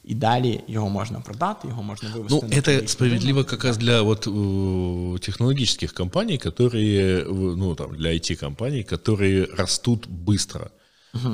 [0.07, 2.35] і далі його можна продати, його можна вивести.
[2.35, 3.51] Ну, на это публічний справедливо ринок.
[3.51, 10.07] как раз для вот э, технологических компаний, которые, э, ну, там, для IT-компаний, которые растут
[10.09, 10.71] быстро.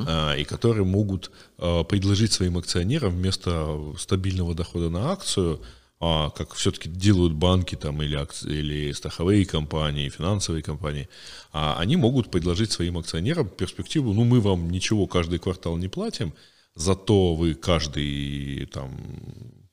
[0.06, 5.60] а, и которые могут а, предложить своим акционерам вместо стабильного дохода на акцию,
[6.00, 11.08] а, как все-таки делают банки там, или, акци- или страховые компании, финансовые компании,
[11.52, 16.32] а, они могут предложить своим акционерам перспективу, ну, мы вам ничего каждый квартал не платим,
[16.74, 18.96] зато вы каждый там,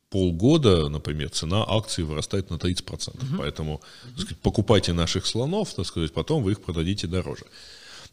[0.10, 3.38] полгода, например, цена акций вырастает на 30%.
[3.38, 3.82] Поэтому
[4.16, 7.46] так сказать, покупайте наших слонов, так сказать, потом вы их продадите дороже.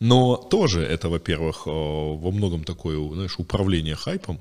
[0.01, 4.40] Но тоже это, во-первых, э, во многом такое, знаешь, управление хайпом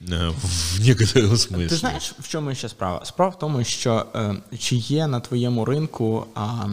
[0.00, 1.68] э, в некотором смысле.
[1.68, 3.04] Ти знаєш, в чому ще справа?
[3.04, 6.66] Справа в тому, що е, чи є на твоєму ринку, а,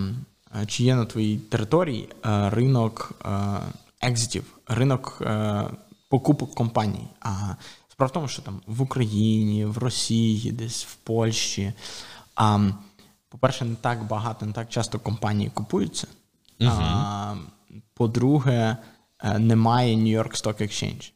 [0.62, 3.60] е, чи є на твоїй території е, ринок е,
[4.02, 5.64] екзитів, ринок е,
[6.11, 7.09] покупок компаній.
[7.21, 7.55] А
[7.89, 11.73] справа в тому, що там в Україні, в Росії, десь в Польщі.
[12.35, 12.71] А,
[13.29, 16.07] по-перше, не так багато, не так часто компанії купуються.
[16.71, 17.35] А,
[17.95, 18.77] по-друге,
[19.23, 21.13] е, немає New York Stock Exchange.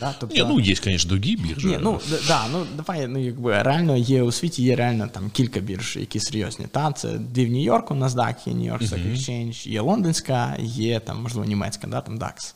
[0.00, 0.14] Да?
[0.20, 1.68] Тобто, Не, ну, есть, конечно, другие биржи.
[1.68, 5.30] ні, ну д- да, ну давай, ну якби реально є у світі, є реально там
[5.30, 6.66] кілька бірж, які серйозні.
[6.70, 11.44] Та це в Нью-Йорку, NASDAQ, є New York Stock Exchange, є лондонська, є там, можливо,
[11.46, 12.54] німецька, да, там DAX.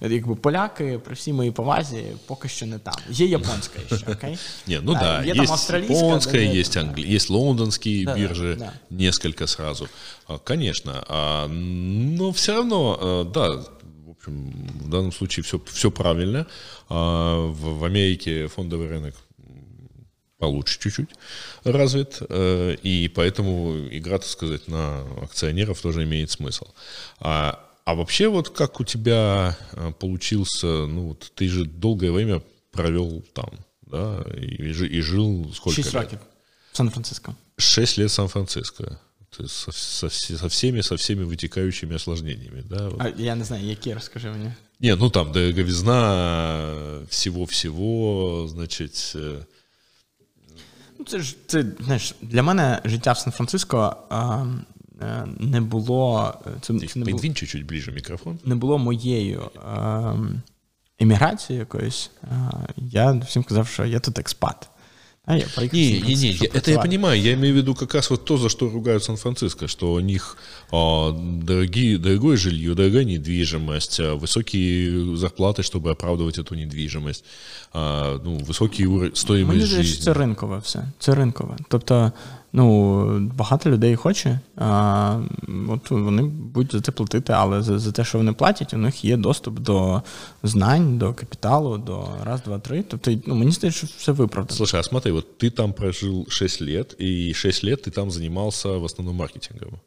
[0.00, 0.08] Да.
[0.08, 2.94] Якби поляки, при всій моїй повазі, поки що не там.
[3.10, 4.38] Є японська ще, окей?
[4.66, 6.80] Не, ну да, є там австралійська, де- есть, да.
[6.80, 7.04] англи...
[7.14, 8.72] есть лондонские Да, да, биржи, да.
[8.90, 9.88] несколько сразу.
[10.44, 10.92] Конечно,
[11.48, 13.58] но все равно, да,
[14.26, 16.46] общем, в данном случае все, все правильно.
[16.88, 19.14] А, В, в Америке фондовый рынок
[20.38, 21.08] получше чуть-чуть
[21.64, 26.66] развит, э, и поэтому игра, так сказать, на акционеров тоже имеет смысл.
[27.20, 32.42] А, а вообще вот как у тебя э, получился, ну вот ты же долгое время
[32.70, 33.50] провел там,
[33.82, 36.20] да, и, и жил сколько Шість лет?
[36.72, 37.34] в Сан-Франциско.
[37.56, 39.00] Шесть лет в Сан-Франциско.
[39.46, 42.62] Со, со, со всеми, со всеми вытекающими осложнениями.
[42.62, 42.90] Да?
[42.98, 44.52] А я не знаю, які розкажи мені.
[44.80, 49.12] Не, ну там дороговизна всего-всего, значить.
[49.14, 49.44] Э,
[50.98, 54.46] ну, це ж це знаєш, для мене життя в Сан-Франциско а,
[55.00, 56.34] е, не було.
[56.60, 58.38] Це, це не було, чуть-чуть ближе мікрофон.
[58.44, 60.14] Не було моєю а,
[60.98, 62.10] еміграцією якоюсь.
[62.22, 64.68] А, я всім казав, що я тут експат.
[65.25, 67.21] А я не, не, не, я, это я понимаю.
[67.21, 70.35] Я имею в виду как раз вот то, за что ругают Сан-Франциско, что у них
[70.71, 77.23] а, дорогие, дорогое жилье, дорогая недвижимость, а, высокие зарплаты, чтобы оправдывать эту недвижимость,
[77.71, 80.87] а, ну, високий стоїмость Мені здається, це ринкове все.
[80.99, 81.57] Це ринкове.
[81.69, 82.11] Тобто
[82.56, 85.20] ну, багато людей хоче, а,
[85.68, 89.04] от вони будуть за це платити, але за, за те, що вони платять, у них
[89.04, 90.02] є доступ до
[90.42, 92.82] знань, до капіталу, до раз, два, три.
[92.82, 94.56] Тобто, ну, мені здається, що все виправдано.
[94.56, 98.68] Слушай, а смотри, вот ты там прожил 6 лет, и 6 лет ты там занимался
[98.68, 99.80] в основном маркетингом.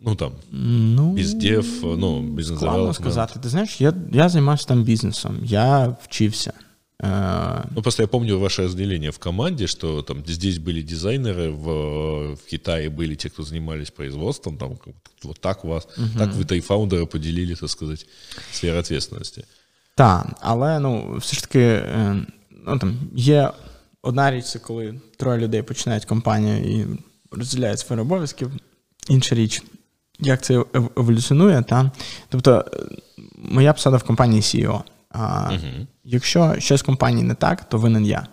[0.00, 3.40] Ну там ну, бездев, ну, бизнес Складно сказати.
[3.42, 6.52] Ти знаєш, я я займався там бізнесом, я вчився.
[7.03, 12.45] Ну, просто я помню ваше разделение в команде, что там здесь были дизайнеры, в, в
[12.49, 14.77] Китае были те, кто занимались производством, там
[15.23, 16.07] вот так у вас, угу.
[16.17, 18.05] так ви та й фаундери поділили, так сказати,
[18.51, 19.43] сферу відповідальності.
[19.95, 21.83] Так, але ну, все ж таки,
[22.67, 23.51] ну, там, є
[24.01, 26.85] одна річ, це коли троє людей починають компанію і
[27.31, 28.51] розділяють сферу обов'язків.
[29.09, 29.63] Інша річ,
[30.19, 30.65] як це
[30.97, 31.63] еволюціонує.
[31.63, 31.91] Та?
[32.29, 32.65] Тобто,
[33.37, 34.81] моя посада в компанії CEO.
[35.18, 35.86] А, угу.
[36.04, 38.26] Якщо щось в компанії не так, то винен я.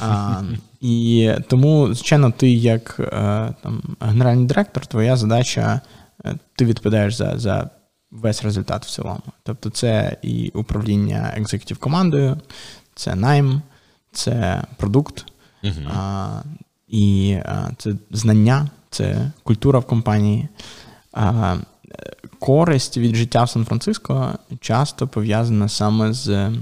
[0.00, 0.42] А,
[0.80, 3.04] І тому, звичайно, ти, як е,
[3.62, 5.80] там, генеральний директор, твоя задача,
[6.24, 7.70] е, ти відповідаєш за за
[8.10, 9.22] весь результат в цілому.
[9.42, 12.36] Тобто, це і управління екзекутів командою,
[12.94, 13.62] це найм,
[14.12, 15.24] це продукт,
[15.64, 16.42] uh а,
[16.88, 20.48] і а, це знання, це культура в компанії.
[21.12, 21.56] А,
[22.38, 26.52] користь від життя в Сан-Франциско часто пов'язана саме з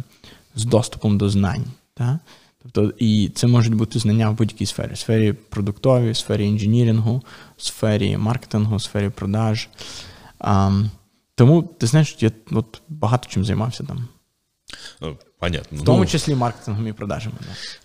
[0.55, 1.65] з доступом до знань.
[1.95, 2.17] Так?
[2.63, 7.23] Тобто, І це можуть бути знання в будь-якій сфері: сфері продуктовій, сфері інженірінгу,
[7.57, 9.69] сфері маркетингу, сфері продаж.
[10.39, 10.83] А,
[11.35, 14.09] Тому, ти знаєш, я от багато чим займався там.
[15.38, 15.78] Ну, понятно.
[15.78, 17.36] В том ну, числе маркетингом и продажами.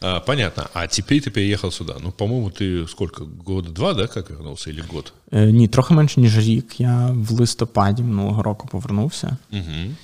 [0.01, 0.17] Да.
[0.17, 0.69] А, понятно.
[0.75, 1.97] А теперь ты переехал сюда.
[2.01, 3.25] Ну, по-моему, ты сколько?
[3.25, 5.13] Года два, да, как вернулся, или год?
[5.33, 6.81] Е, ні, трохи менше, ніж рік.
[6.81, 9.37] Я в листопаді минулого року повернувся.
[9.53, 9.95] Угу.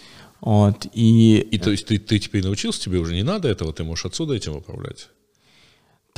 [0.40, 1.46] От, і...
[1.52, 4.34] И то есть ты, ты теперь научился, тебе уже не надо этого, ты можешь отсюда
[4.34, 5.08] этим управлять?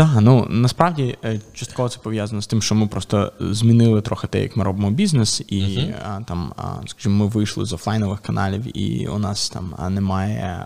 [0.01, 4.41] Так, ну насправді е, частково це пов'язано з тим, що ми просто змінили трохи те,
[4.41, 5.95] як ми робимо бізнес, і uh-huh.
[6.05, 10.65] а, там, а, скажімо, ми вийшли з офлайнових каналів, і у нас там а, немає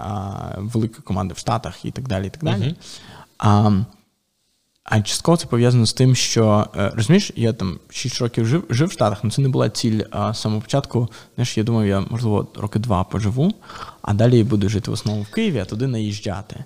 [0.58, 2.28] великої команди в Штатах і так далі.
[2.28, 2.64] і так далі.
[2.64, 2.76] Uh-huh.
[3.38, 3.72] А
[4.84, 8.88] а частково це пов'язано з тим, що е, розумієш, я там 6 років жив жив
[8.88, 11.10] в Штатах, але це не була ціль а з самого початку.
[11.36, 13.54] Знаєш, я думав, я можливо роки два поживу,
[14.02, 16.64] а далі буду жити в основному в Києві, а туди наїжджати.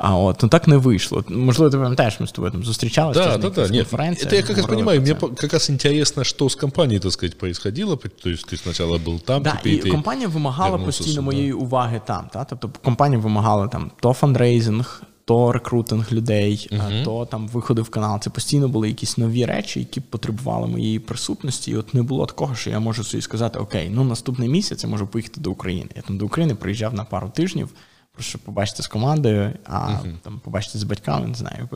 [0.00, 1.24] А вот, ну так не вышло.
[1.28, 3.16] Можливо, ты пам'ятаєш, мы с тобой там зустрічались.
[3.16, 3.68] Да, да, да.
[3.68, 5.00] Нет, это я как раз понимаю.
[5.00, 7.96] Мне как раз интересно, что с компанией, так сказать, происходило.
[7.96, 12.00] То есть ты сначала был там, да, теперь і ты компанія вимагала постійно моєї уваги
[12.06, 12.28] там.
[12.32, 12.44] Та?
[12.44, 17.04] Тобто компанія вимагала там то фандрейзинг, то рекрутинг людей, uh-huh.
[17.04, 18.20] то там виходи в канал.
[18.20, 21.70] Це постійно були якісь нові речі, які потребували моєї присутності.
[21.70, 24.90] І от не було такого, що я можу собі сказати: Окей, ну наступний місяць я
[24.90, 25.90] можу поїхати до України.
[25.96, 27.68] Я там до України приїжджав на пару тижнів
[28.12, 30.14] просто побачити з командою, а uh-huh.
[30.22, 31.68] там побачити з батьками, не знаю,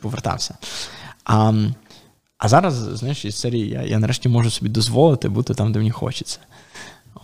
[0.00, 0.58] повертався.
[1.24, 1.52] А
[2.38, 5.90] а зараз, знаєш, із серії я я нарешті можу собі дозволити бути там, де мені
[5.90, 6.38] хочеться.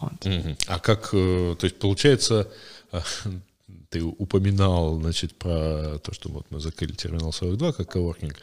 [0.00, 0.26] Вот.
[0.26, 0.64] Uh-huh.
[0.68, 2.46] А как, э, то есть, получается,
[3.92, 8.34] ты упоминал, значит, про то, что вот мы закрыли терминал 42 как коворкинг,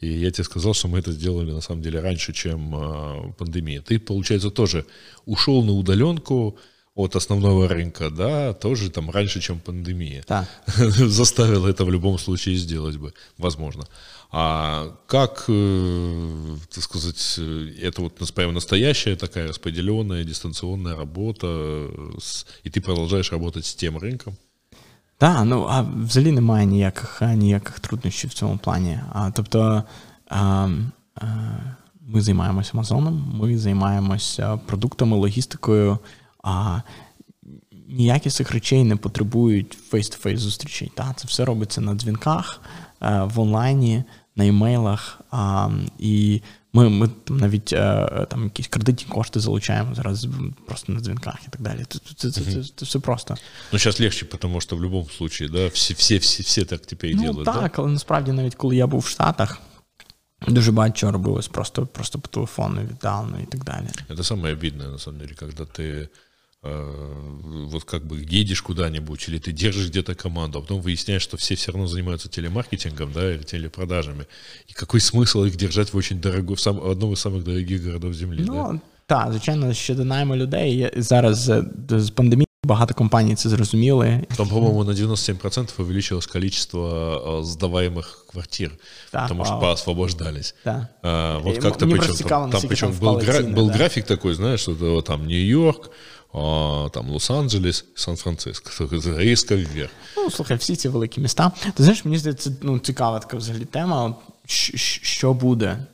[0.00, 3.80] и я тебе сказал, что мы это сделали на самом деле раньше, чем э, пандемия.
[3.82, 4.84] Ты, получается, тоже
[5.26, 6.56] ушел на удаленку,
[6.98, 10.24] от основного рынка, да, тоже там раньше, чем пандемия.
[10.28, 10.46] Да.
[10.66, 13.84] Заставила это в любом случае сделать бы, возможно.
[14.30, 17.38] А как, э, так сказать,
[17.82, 21.46] это вот прямо настоящая такая распределенная дистанционная работа,
[22.64, 24.36] и ты продолжаешь работать з тим ринком?
[25.18, 29.00] Так, ну а взагалі немає ніяких ніяких труднощів в цьому плані.
[29.12, 29.84] А, Тобто
[30.28, 30.68] а,
[31.14, 31.26] а,
[32.00, 35.98] ми займаємося Амазоном, ми займаємося продуктами, логістикою,
[36.42, 36.80] а
[37.88, 40.92] ніякі з цих речей не потребують фейс-то-фейс зустрічей.
[40.94, 41.14] Та?
[41.16, 42.60] Це все робиться на дзвінках,
[43.02, 44.04] е, в онлайні,
[44.36, 45.20] на імейлах.
[45.30, 50.28] А, І ми ми там навіть е, там якісь кредитні кошти залучаємо зараз
[50.66, 51.84] просто на дзвінках і так далі.
[51.88, 53.36] Це це, це, це, це все просто.
[53.72, 57.10] Ну, зараз легше, тому що в будь-якому випадку, да, всі всі, всі, всі так тепер
[57.14, 57.44] ну, делают.
[57.44, 57.70] Так, да?
[57.76, 59.60] але насправді навіть коли я був в Штатах,
[60.48, 63.86] Дуже багато чого робилось просто, просто по телефону віддалено і так далі.
[64.08, 66.08] Это самое обидное, на самом деле, когда ты э,
[66.62, 71.54] вот как бы едешь куда-нибудь, или ты держишь где-то команду, а потом выясняешь, что все
[71.54, 74.24] все равно занимаются телемаркетингом, да, или телепродажами.
[74.68, 77.84] И какой смысл их держать в очень дорогой, в, сам, в одном из самых дорогих
[77.84, 78.80] городов Земли, Ну, да?
[79.06, 80.76] так, звичайно, щодо найму людей.
[80.76, 84.20] є- Зараз е, з пандемії багато компаній це зрозуміли.
[84.36, 88.70] Там, по-моему, на 97% увеличилось количество э, сдаваемых квартир,
[89.12, 89.60] Да, потому что вау.
[89.62, 90.54] поосвобождались.
[90.64, 90.86] Так.
[91.02, 93.24] А, вот И как-то мне причем, просто цікаво, там, там наскільки причем там был, впали
[93.24, 93.72] гра- ціни, был да.
[93.74, 95.90] график такой, знаешь, что это вот там Нью-Йорк,
[96.31, 98.87] там Лос-Анджелес, Сан-Франциско,
[99.17, 99.91] резко вверх.
[100.17, 101.51] Ну, слухай, всі ці великі міста.
[101.73, 104.15] Ти знаєш, мені здається, ну, цікава така взагалі тема.
[104.45, 105.85] Що буде?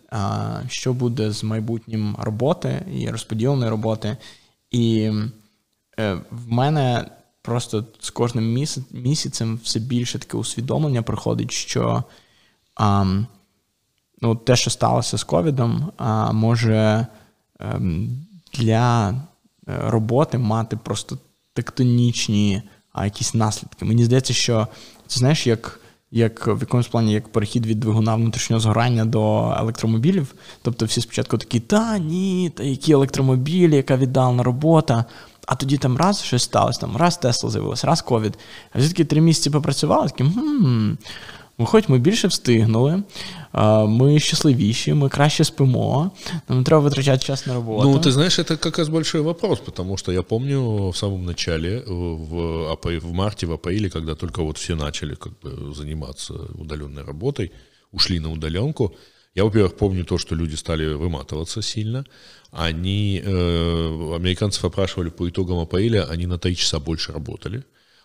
[0.68, 4.18] Що буде з майбутнім роботи і розподіленої роботи?
[4.72, 5.12] І
[6.00, 7.06] е, в мене
[7.42, 12.04] просто з кожним місяцем все більше таке усвідомлення приходить, що
[14.22, 15.92] ну, те, що сталося з ковідом,
[16.32, 17.08] може
[17.60, 19.16] ем, для
[19.68, 21.18] роботи мати просто
[21.54, 22.62] тектонічні
[22.94, 23.86] а, якісь наслідки.
[23.86, 24.68] Мені здається, що
[25.08, 25.80] це знаєш, як,
[26.12, 30.34] як в якомусь плані як перехід від двигуна внутрішнього згорання до електромобілів.
[30.62, 35.06] Тобто всі спочатку такі, та ні, та які електромобілі, яка віддалена робота.
[35.48, 38.38] А тоді там раз щось сталося, там раз Тесла з'явилась, раз ковід.
[38.74, 40.94] А всі таки три місяці попрацювали, такі, хм,
[41.59, 43.03] Виходить, ми більше встигнули,
[43.53, 46.11] а, ми щасливіші, ми краще спимо,
[46.49, 47.91] нам не треба витрачати час на роботу.
[47.91, 51.69] Ну, ты знаешь, это как раз большой вопрос, потому что я помню в самом начале,
[51.69, 51.85] э,
[52.31, 52.35] в,
[52.73, 57.51] апр- в марте, в апреле, когда только вот все начали как бы заниматься удаленной работой,
[57.93, 58.95] ушли на удаленку,
[59.35, 62.05] я, во-первых, помню то, что люди стали выматываться сильно.
[62.53, 67.63] Они, э, американцев опрашивали по итогам апреля, они на 3 часа больше работали.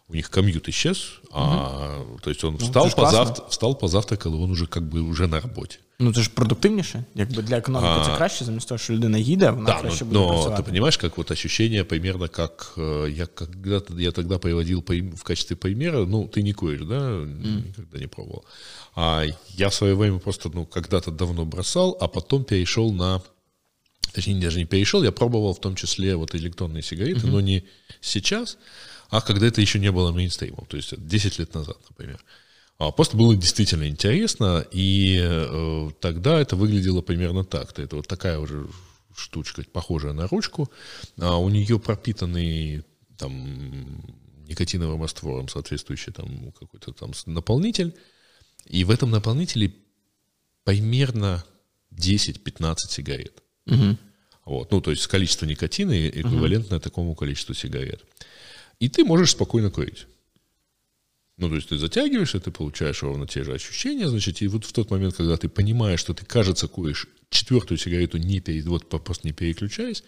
[0.10, 3.20] У них комьют исчез, а, то есть он встал, это ж классно.
[3.20, 5.78] позавтра, встал, позавтракал, и он уже как бы уже на работе.
[6.00, 7.04] Ну це ж продуктивніше.
[7.16, 10.20] Якби для економіки це краще, замість того, що людина їде, вона Да, но, краще буде
[10.20, 10.62] но працювати.
[10.62, 15.24] ты понимаешь, как вот ощущение примерно как э, я когда-то я тогда приводил прим- в
[15.24, 17.26] качестве примера, ну ты не куришь, да,
[17.68, 18.44] никогда не пробовал.
[18.96, 19.26] А
[19.58, 23.22] я в свое время просто ну когда-то давно бросал, а потом перешел на,
[24.14, 27.64] точнее даже не перешел, я пробовал в том числе вот электронные сигареты, но не
[28.02, 28.58] сейчас,
[29.11, 32.25] а когда это еще не было мейнстримом, то есть 10 лет назад, например.
[32.79, 37.79] А, Просто было действительно интересно, и э, тогда это выглядело примерно так.
[37.79, 38.67] Это вот такая уже
[39.15, 40.71] штучка, похожая на ручку.
[41.19, 42.85] А у нее пропитанный
[43.19, 44.03] там
[44.49, 47.95] никотиновым раствором соответствующий там какой-то там наполнитель.
[48.67, 49.75] И в этом наполнителе
[50.65, 51.45] примерно
[51.93, 53.43] 10-15 сигарет.
[54.45, 58.05] Вот, ну, то есть количество никотина эквивалентное такому количеству сигарет.
[58.81, 60.07] И ты можешь спокойно курить.
[61.37, 64.73] Ну, то есть ты затягиваешься, ты получаешь ровно те же ощущения, значит, и вот в
[64.73, 69.27] тот момент, когда ты понимаешь, что ты, кажется, куришь четвертую сигарету, не перед, вот просто
[69.27, 70.03] не переключаясь,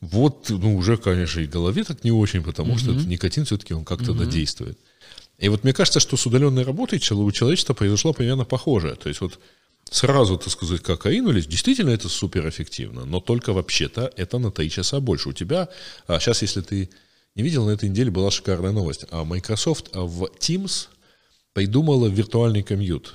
[0.00, 3.84] вот, ну, уже, конечно, и голове так не очень, потому что этот никотин все-таки он
[3.84, 4.78] как-то додействует.
[5.38, 8.94] И вот мне кажется, что с удаленной работой у человечества произошло примерно похожее.
[8.94, 9.38] То есть вот
[9.90, 15.00] сразу, так сказать, как оринулись, действительно это суперэффективно, но только вообще-то это на 3 часа
[15.00, 15.30] больше.
[15.30, 15.68] У тебя,
[16.06, 16.90] а сейчас, если ты
[17.34, 19.04] не видел, на этой неделе была шикарная новость.
[19.10, 20.88] А Microsoft а, в Teams
[21.52, 23.14] придумала виртуальный комьют.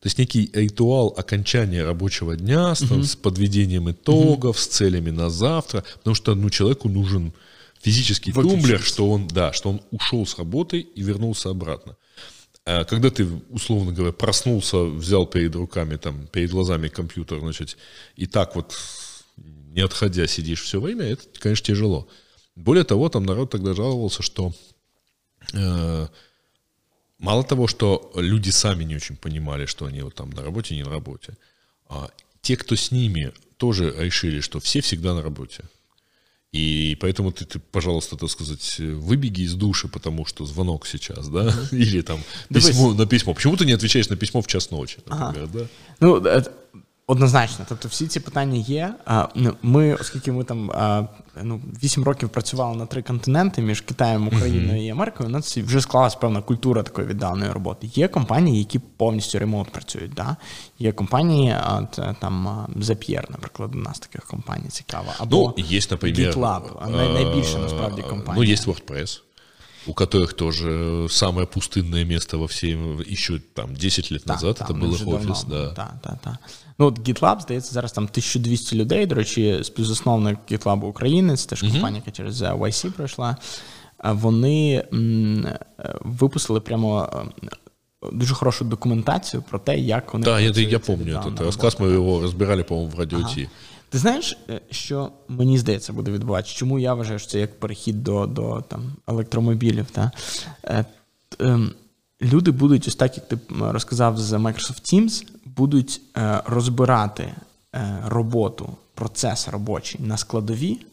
[0.00, 5.28] То есть некий ритуал окончания рабочего дня с, там, с подведением итогов, с целями на
[5.28, 7.34] завтра, потому что ну, человеку нужен
[7.82, 8.86] физический тумблер, Выключиться.
[8.86, 11.96] что он, да, что он ушел с работы и вернулся обратно.
[12.64, 17.76] А Когда ты, условно говоря, проснулся, взял перед руками, там, перед глазами компьютер, значит,
[18.16, 18.74] и так вот,
[19.36, 22.08] не отходя, сидишь все время, это, конечно, тяжело.
[22.60, 24.52] Более того, там народ тогда жаловался, что
[25.54, 26.08] э,
[27.18, 30.82] мало того, что люди сами не очень понимали, что они вот там на работе, не
[30.82, 31.36] на работе,
[31.88, 32.10] а
[32.42, 35.64] те, кто с ними, тоже решили, что все всегда на работе.
[36.52, 41.54] И поэтому ты, ты, пожалуйста, так сказать, выбеги из души, потому что звонок сейчас, да,
[41.72, 43.34] или там письмо на письмо.
[43.34, 45.66] Почему ты не отвечаешь на письмо в час ночи, например, да?
[46.00, 46.44] Ну, е,
[47.09, 47.65] однозначно.
[47.69, 48.93] Тобто всі ці питання є.
[49.05, 51.03] А, ну, Ми, оскільки ми там а,
[51.43, 55.81] ну, 8 років працювали на три континенти між Китаєм, Україною і Америкою, у нас вже
[55.81, 57.87] склалась певна культура такої віддаленої роботи.
[57.95, 60.13] Є компанії, які повністю ремонт працюють.
[60.13, 60.35] Да?
[60.79, 65.13] Є компанії, а, це, там а, Zapier, наприклад, у нас таких компаній цікава.
[65.17, 66.35] Або Ну, есть, например...
[66.35, 68.45] GitLab, а най- найбільша э, насправді компанія.
[68.47, 69.21] Ну, есть WordPress,
[69.87, 72.77] у которых тоже самое пустынное место во всей...
[73.11, 75.65] Еще там 10 лет назад Так, это там был вже их офис, давно.
[75.65, 75.73] да.
[75.73, 76.35] Так, так, так.
[76.80, 79.06] Ну, от GitLab, здається, зараз там 1200 людей.
[79.06, 83.36] До речі, співзасновник GitLab України, це теж компанія, яка через е, YC пройшла.
[84.04, 84.84] Вони е,
[86.00, 87.08] випустили прямо
[88.02, 92.44] е, дуже хорошу документацію про те, як вони Да, я, я віддалена этот рассказ, робота.
[92.44, 93.48] мы по-моему, в радио Ти.
[93.88, 96.56] Ти знаєш, е, що мені здається буде відбуватися?
[96.56, 99.86] Чому я вважаю, що це як перехід до, до там, електромобілів?
[99.90, 100.10] Та?
[100.64, 100.84] Е,
[101.38, 101.72] ем,
[102.22, 105.26] Люди будуть, ось так як ти розказав з Microsoft Teams,
[105.60, 107.34] будуть е, розбирати
[107.74, 110.86] е, роботу, процес робочий на складові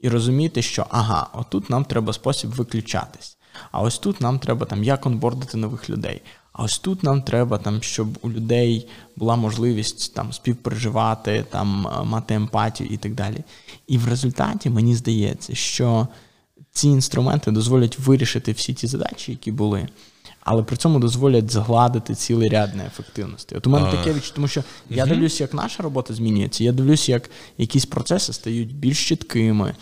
[0.00, 3.36] і розуміти, що ага, отут нам треба спосіб виключатись.
[3.72, 6.22] А ось тут нам треба там як онбордити нових людей.
[6.52, 12.04] А ось тут нам треба, там, щоб у людей була можливість там співпереживати, там е,
[12.04, 13.44] мати емпатію і так далі.
[13.86, 16.08] І в результаті мені здається, що
[16.72, 19.88] ці інструменти дозволять вирішити всі ті задачі, які були,
[20.44, 23.58] але при цьому дозволять згладити цілий ряд неефективностей.
[23.58, 23.96] От у мене А.
[23.96, 26.64] таке відчуття, тому що я дивлюся, як наша робота змінюється.
[26.64, 29.74] Я дивлюся, як якісь процеси стають більш чіткими.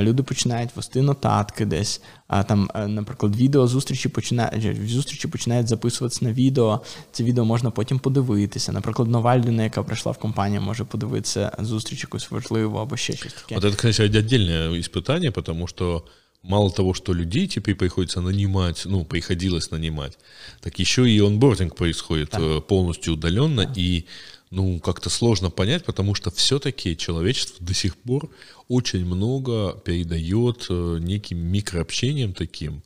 [0.00, 2.02] Люди починають вести нотатки десь.
[2.28, 6.80] А там, е, наприклад, відео зустрічі починають зустрічі починають записуватися на відео.
[7.12, 8.72] Це відео можна потім подивитися.
[8.72, 13.32] Наприклад, нова людина, яка прийшла в компанію, може подивитися зустріч якусь важливу або ще щось
[13.32, 13.54] таке.
[13.54, 16.04] Вот это, конечно, отдельное испытание, потому что
[16.42, 20.18] мало того, что людей теперь приходится нанимать, ну, приходилось нанимать,
[20.60, 24.06] так еще и онбординг происходит э, полностью удаленно, и,
[24.50, 28.30] ну, как-то сложно понять, потому что все-таки человечество до сих пор
[28.68, 32.82] очень много передает э, неким микрообщением таким,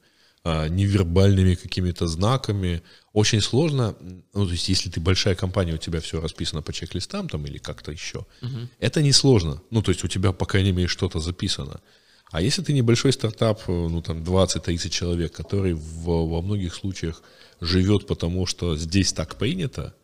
[0.48, 2.80] а, невербальными какими-то знаками.
[3.12, 3.96] Очень сложно,
[4.32, 7.59] ну, то есть, если ты большая компания, у тебя все расписано по чек-листам там или
[7.59, 8.26] как-то еще,
[8.78, 9.61] это не сложно.
[9.70, 11.80] Ну, то есть, у тебя, по крайней мере, что-то записано.
[12.30, 17.22] А если ты небольшой стартап, э, ну, там, 20-30 человек, который в- во многих случаях
[17.60, 19.94] живет потому, что здесь так принято,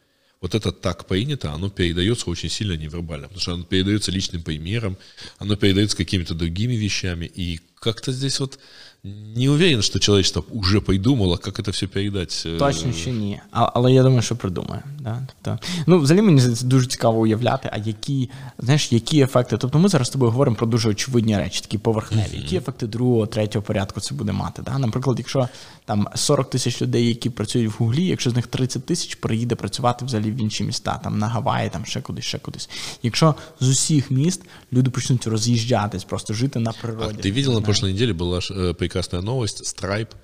[0.40, 4.96] вот это так принято, оно передается очень сильно невербально, потому что оно передается личным примером,
[5.38, 8.58] оно передается какими-то другими вещами, и как-то здесь вот
[9.03, 12.43] не уверен, что человечество уже придумало, как это все передать.
[12.45, 13.39] э, Точно ще ні.
[13.51, 14.83] А, але я думаю, що придумає.
[14.99, 15.27] Да?
[15.41, 19.57] Тобто, ну, взагалі мені здається, дуже цікаво уявляти, а які, знаєш, які ефекти.
[19.57, 22.37] Тобто ми зараз з тобою говоримо про дуже очевидні речі, такі поверхневі.
[22.37, 24.61] Які ефекти другого, третього порядку це буде мати?
[24.61, 24.79] Да?
[24.79, 25.49] Наприклад, якщо
[25.85, 30.05] там 40 тисяч людей, які працюють в Гуглі, якщо з них 30 тисяч приїде працювати
[30.05, 32.69] взагалі в інші міста, там на Гаваї, там ще кудись, ще кудись.
[33.03, 34.41] Якщо з усіх міст
[34.73, 37.17] люди почнуть роз'їжджатись, просто жити на А природі.
[37.29, 39.62] ты видел, на прошлой неделе была ж, э, прекрасная новость.
[39.62, 40.14] Stripe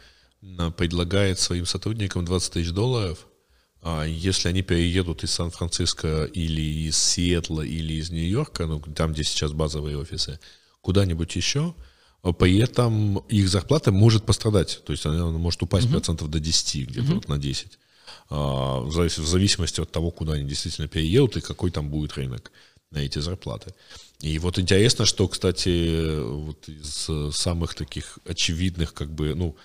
[0.77, 3.27] предлагает своим сотрудникам 20 тысяч долларов,
[3.83, 9.25] а если они переедут из Сан-Франциско или из Сиэтла или из Нью-Йорка, ну, там, где
[9.25, 10.39] сейчас базовые офисы,
[10.83, 11.75] куда-нибудь еще,
[12.23, 14.83] а при этом их зарплата может пострадать.
[14.85, 17.79] То есть она может упасть процентов до 10, где-то вот на 10.
[18.31, 22.53] а, в зависимости от того, куда они действительно переедут и какой там будет рынок
[22.91, 23.75] на эти зарплаты.
[24.21, 29.57] И вот интересно, что, кстати, вот из э, самых таких очевидных, как бы, ну,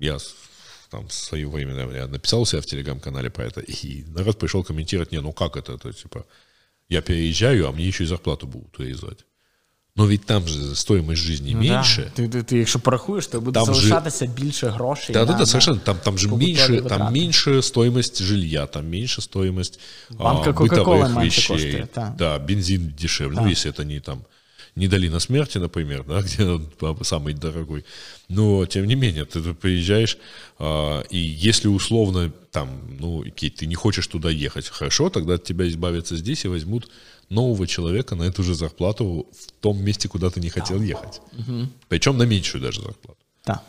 [0.00, 0.18] я
[0.90, 5.12] там в свое время наверное, написал себя в телеграм-канале про это, и народ пришел комментировать,
[5.12, 6.24] не, ну как это, это типа,
[6.88, 9.26] я переезжаю, а мне еще и зарплату будут урезать.
[9.95, 11.73] Но ведь там же стоимость жизни Ну, да.
[11.73, 12.11] меньше.
[12.15, 15.13] Ти, ти, ти, якщо порахуєш, то буде Там же- залишатися більше грошей.
[15.13, 15.79] Да, на, да, да, на совершенно.
[15.83, 16.89] Там, там же побутові меньше, витрати.
[16.97, 19.79] там меньше стоимость жилья, там меньше стоимость
[20.17, 21.71] а, Банка Кока-Колы бытовых меньше вещей.
[21.71, 22.15] коштует, да.
[22.17, 23.41] Да, бензин дешевле.
[23.41, 24.21] Ну, если это не там
[24.75, 27.83] не долина смерти, например, да, где он по- самый дорогой.
[28.29, 30.17] Но, тем не менее, ты тут приезжаешь,
[30.59, 35.43] а, и если условно там, ну, окей, ты не хочешь туда ехать, хорошо, тогда от
[35.43, 36.89] тебя избавятся здесь и возьмут
[37.29, 41.21] нового человека на эту же зарплату в том месте, куда ты не хотел ехать.
[41.87, 43.19] Причем на меньшую даже зарплату.
[43.43, 43.63] Так.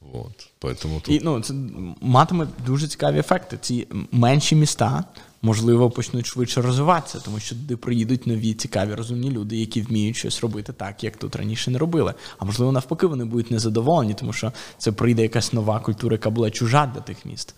[0.00, 0.48] Вот.
[0.60, 1.54] Поэтому тут І ну, це
[2.00, 3.58] матиме дуже цікаві ефекти.
[3.60, 5.04] Ці менші міста,
[5.42, 10.40] можливо, почнуть швидше розвиватися, тому що туди приїдуть нові цікаві розумні люди, які вміють щось
[10.40, 12.14] робити так, як тут раніше не робили.
[12.38, 16.50] А можливо, навпаки, вони будуть незадоволені, тому що це прийде якась нова культура, яка була
[16.50, 17.54] чужа для тих міст.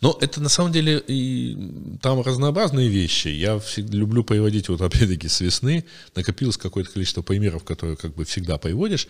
[0.00, 1.56] Но это на самом деле и
[2.02, 3.28] там разнообразные вещи.
[3.28, 8.24] Я всегда люблю приводить, вот опять-таки с весны накопилось какое-то количество примеров, которые как бы
[8.24, 9.08] всегда приводишь.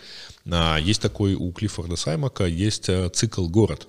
[0.51, 3.87] А, Есть такой у Клиффорда Саймака, есть а, цикл «Город».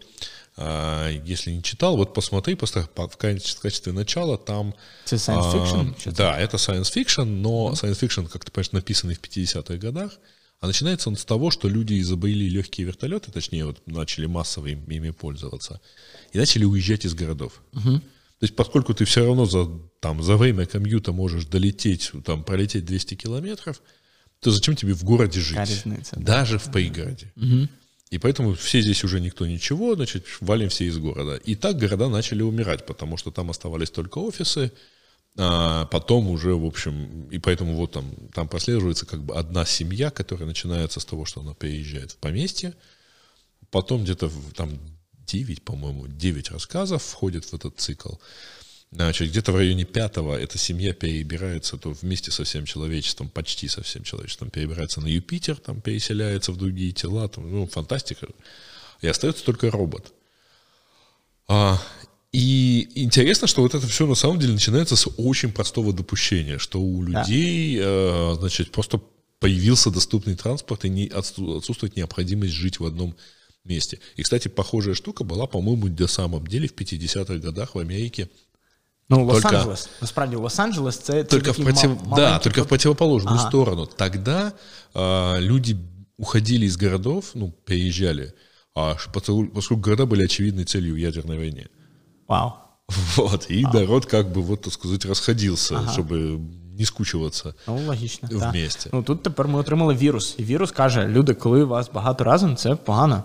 [0.56, 4.74] А, Если не читал, вот посмотри просто в качестве, начала там...
[5.06, 6.12] Это science fiction, а?
[6.12, 10.14] Да, это science fiction, но science fiction, как ты понимаешь, написанный в 50-х годах,
[10.60, 14.86] а начинается он с того, что люди изобрели легкие вертолеты, точнее, вот начали массово им-
[14.86, 15.80] ими пользоваться,
[16.34, 17.62] и начали уезжать из городов.
[18.40, 19.68] То есть, поскольку ты все равно за,
[20.00, 23.82] там, за время комьюта можешь долететь, там, пролететь 200 километров,
[24.40, 25.58] то зачем тебе в городе жить?
[25.58, 26.22] Разница, да.
[26.22, 27.32] Даже в пригороде.
[28.12, 31.36] И поэтому все здесь уже никто ничего, значит, валим все из города.
[31.36, 34.72] И так города начали умирать, потому что там оставались только офисы,
[35.40, 40.10] а потом уже, в общем, и поэтому вот там, там прослеживается как бы одна семья,
[40.10, 42.74] которая начинается с того, что она переезжает в поместье,
[43.70, 44.80] потом где-то там
[45.28, 48.16] 9, по-моему, 9 рассказов входят в этот цикл.
[48.92, 53.84] Значит, где-то в районе пятого эта семья перебирается то вместе со всем человечеством, почти со
[53.84, 58.28] всем человечеством, перебирается на Юпитер, там переселяется в другие тела, там, ну, фантастика.
[59.02, 60.14] И остается только робот.
[61.48, 61.80] А,
[62.32, 66.80] и интересно, что вот это все на самом деле начинается с очень простого допущения, что
[66.82, 67.84] у людей, да.
[67.86, 69.02] э, значит, просто
[69.40, 73.16] появился доступный транспорт и не отсутствует необходимость жить в одном
[73.64, 74.00] месте.
[74.16, 78.30] И, кстати, похожая штука была, по-моему, на самом деле в 50-х годах в Америке–
[79.10, 79.90] Ну, Лос-Анджелес.
[80.02, 81.98] Насправді, Лос-Анджелес це, це только в против...
[82.16, 83.50] да, только в противоположную ага.
[83.50, 83.86] сторону.
[83.86, 84.52] Тогда
[84.94, 85.78] э, люди
[86.18, 88.34] уходили из городов, ну, переезжали,
[88.76, 91.68] а поскольку города были очевидной целью в ядерной войне.
[92.28, 92.56] Вау.
[93.18, 93.74] Вот, и Вау.
[93.74, 95.92] народ как бы, вот, так сказать, расходился, ага.
[95.92, 96.40] чтобы
[96.80, 98.84] не скучуватися ну, логічно, вместе.
[98.84, 98.94] Так.
[98.94, 100.36] Ну тут тепер ми отримали вірус.
[100.38, 103.24] І вірус каже: люди, коли у вас багато разом, це погано.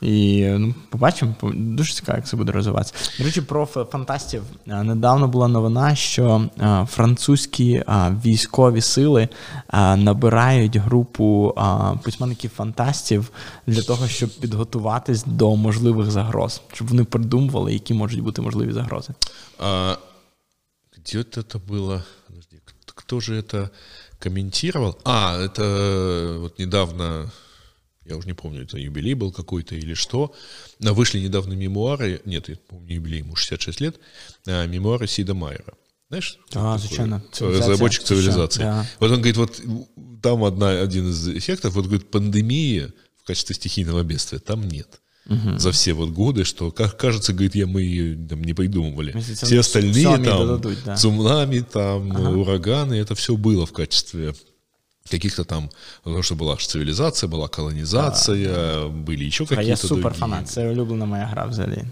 [0.00, 2.94] І ну, побачимо, дуже цікаво, як це буде розвиватися.
[3.18, 6.50] До речі, про фантастів недавно була новина, що
[6.88, 7.84] французькі
[8.24, 9.28] військові сили
[9.96, 11.54] набирають групу
[12.02, 13.30] письменників фантастів
[13.66, 19.14] для того, щоб підготуватись до можливих загроз, щоб вони придумували, які можуть бути можливі загрози.
[19.58, 19.96] А,
[20.96, 22.02] Где это было?
[22.96, 23.70] Кто же это
[24.18, 24.98] комментировал?
[25.04, 27.30] А, это вот недавно
[28.06, 30.32] я уже не помню, это юбилей был какой-то или что.
[30.80, 33.96] Вышли недавно мемуары, нет, я помню, юбилей ему 66 лет,
[34.46, 35.74] а, мемуары Сида Майера.
[36.08, 36.38] Знаешь?
[36.54, 37.22] А, зачем?
[37.40, 38.60] Разработчик цивилизации.
[38.60, 38.86] Да.
[39.00, 39.60] Вот он говорит, вот
[40.22, 45.00] там одна, один из эффектов, вот говорит, пандемии в качестве стихийного бедствия там нет.
[45.29, 45.59] Угу.
[45.59, 49.13] За все вот годы, что, как кажется, говорит, я, мы ее там, не придумывали.
[49.13, 50.95] Месяцем все остальные там, дадут, да.
[50.95, 52.29] цунами, там, ага.
[52.29, 54.33] ураганы, это все было в качестве
[55.09, 55.69] каких-то там,
[56.03, 58.87] потому что была цивилизация, была колонизация, да.
[58.87, 61.83] были еще какие-то Я супер фанат, це улюблена моя гра взагалі.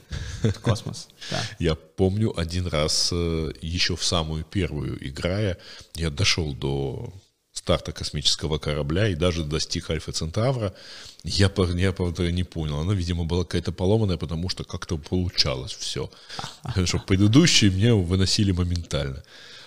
[0.61, 1.07] Космос.
[1.31, 1.41] Да.
[1.59, 5.57] Я помню один раз, э, еще в самую первую играя,
[5.95, 7.11] я дошел до
[7.54, 10.74] старта космического корабля и даже достиг Альфа Центавра.
[11.22, 12.80] Я, я правда, не понял.
[12.80, 16.10] Она, видимо, была какая-то поломанная, потому что как-то получалось все.
[16.62, 19.22] Потому что предыдущие мне выносили моментально.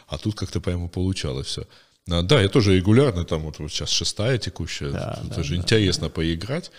[0.08, 1.64] А тут как-то прямо получалось все.
[2.10, 5.56] А, да, я тоже регулярно, там вот, вот сейчас шестая текущая, да, это да, же
[5.56, 6.14] да, интересно да.
[6.14, 6.72] поиграть.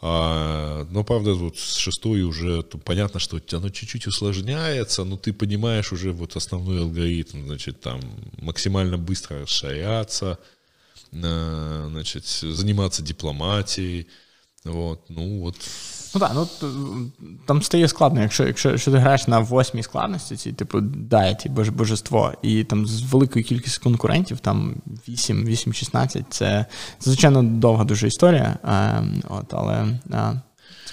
[0.00, 5.92] А, но, правда, вот с шестой уже понятно, что оно чуть-чуть усложняется, но ты понимаешь
[5.92, 8.00] уже вот основной алгоритм, значит, там
[8.38, 10.38] максимально быстро расширяться,
[11.14, 14.06] значит, заниматься дипломатией,
[14.64, 15.56] вот, ну от.
[16.14, 16.48] Ну так, ну
[17.46, 22.32] там стає складно, якщо якщо, якщо ти граєш на восьмій складності, ці, типу дайті, божество,
[22.42, 24.74] і там з великою кількістю конкурентів, там
[25.08, 26.66] 8, 8-16, це, це
[27.00, 28.58] звичайно довга дуже історія.
[28.62, 30.34] А, от, але а,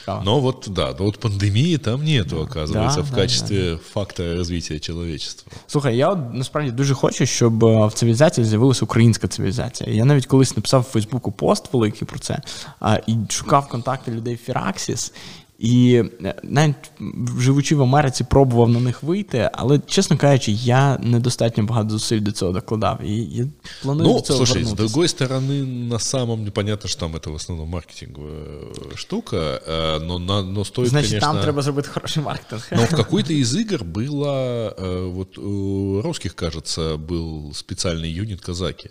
[0.02, 0.22] цікаво.
[0.26, 2.41] Но вот, да, но вот пандемии там нету, да.
[2.41, 3.80] оказывается, да, в да, качестве да.
[3.93, 5.52] фактора развития человечества.
[5.68, 9.93] Слухай, я от, насправді дуже хочу, щоб е, в цивілізації з'явилася українська цивілізація.
[9.93, 12.41] Я навіть колись написав в Фейсбуку пост великий про це
[12.80, 15.14] а, і шукав контакти людей в Фіраксіс.
[15.61, 16.74] І е, навіть
[17.39, 22.33] живучи в Америці, пробував на них вийти, але, чесно кажучи, я недостатньо багато зусиль до
[22.33, 23.03] цього докладав.
[23.05, 23.47] І я
[23.83, 24.89] планую ну, до цього слушай, вернутися.
[24.89, 28.35] с другой стороны, на самом деле, понятно, что там это в основном маркетинговая
[28.95, 31.33] штука, э, но, на, но стоит, Значит, конечно...
[31.33, 32.68] там треба зробити хороший маркетинг.
[32.72, 38.91] Но в какой-то из игр было, э, вот у русских, кажется, был специальный юнит казаки.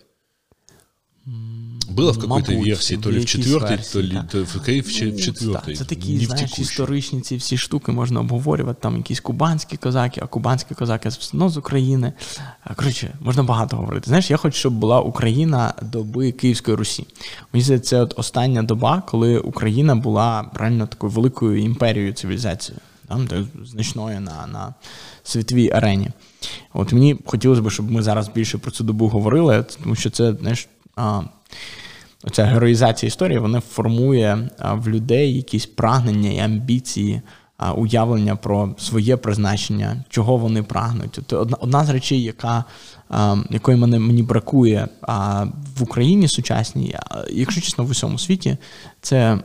[2.00, 4.38] Было в какой-то версії, то ли в четвертій, то ли да.
[4.38, 5.74] в, в, в четвертій.
[5.74, 8.78] Це такі, не знаєш, історичні ці всі штуки можна обговорювати.
[8.82, 12.12] Там якісь кубанські козаки, а кубанські козаки все одно з України.
[12.76, 14.04] Коротше, можна багато говорити.
[14.06, 17.06] Знаєш, я хочу, щоб була Україна доби Київської Русі.
[17.52, 23.28] Мені здається, це от остання доба, коли Україна була реально такою великою імперією цивілізацією, там,
[23.64, 24.74] значною на, на
[25.22, 26.10] світовій арені.
[26.72, 30.32] От мені хотілося б, щоб ми зараз більше про цю добу говорили, тому що це,
[30.32, 31.22] знаєш, а,
[32.24, 37.22] оця героїзація історії вона формує в людей якісь прагнення і амбіції,
[37.76, 41.18] уявлення про своє призначення, чого вони прагнуть.
[41.26, 42.64] Це одна одна з речей, яка,
[43.50, 44.88] якої мене мені бракує
[45.76, 46.96] в Україні сучасній,
[47.30, 48.56] якщо чесно, в усьому світі,
[49.00, 49.38] це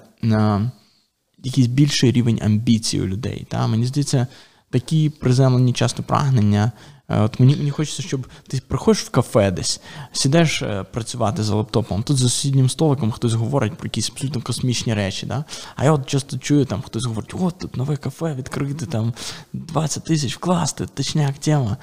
[1.43, 3.45] якийсь більший рівень амбіцій у людей.
[3.49, 3.67] Та?
[3.67, 4.28] Мені здається,
[4.69, 6.71] такі приземлені часто прагнення.
[7.10, 9.82] Е, от Мені мені хочеться, щоб ти приходиш в кафе десь,
[10.12, 14.93] сідеш е, працювати за лаптопом, тут за сусіднім столиком хтось говорить про якісь абсолютно космічні
[14.93, 15.26] речі.
[15.26, 15.45] Да?
[15.76, 19.14] А я от часто чую, там хтось говорить, от тут нове кафе відкрити, там
[19.53, 21.78] 20 тисяч вкласти, точняк тема.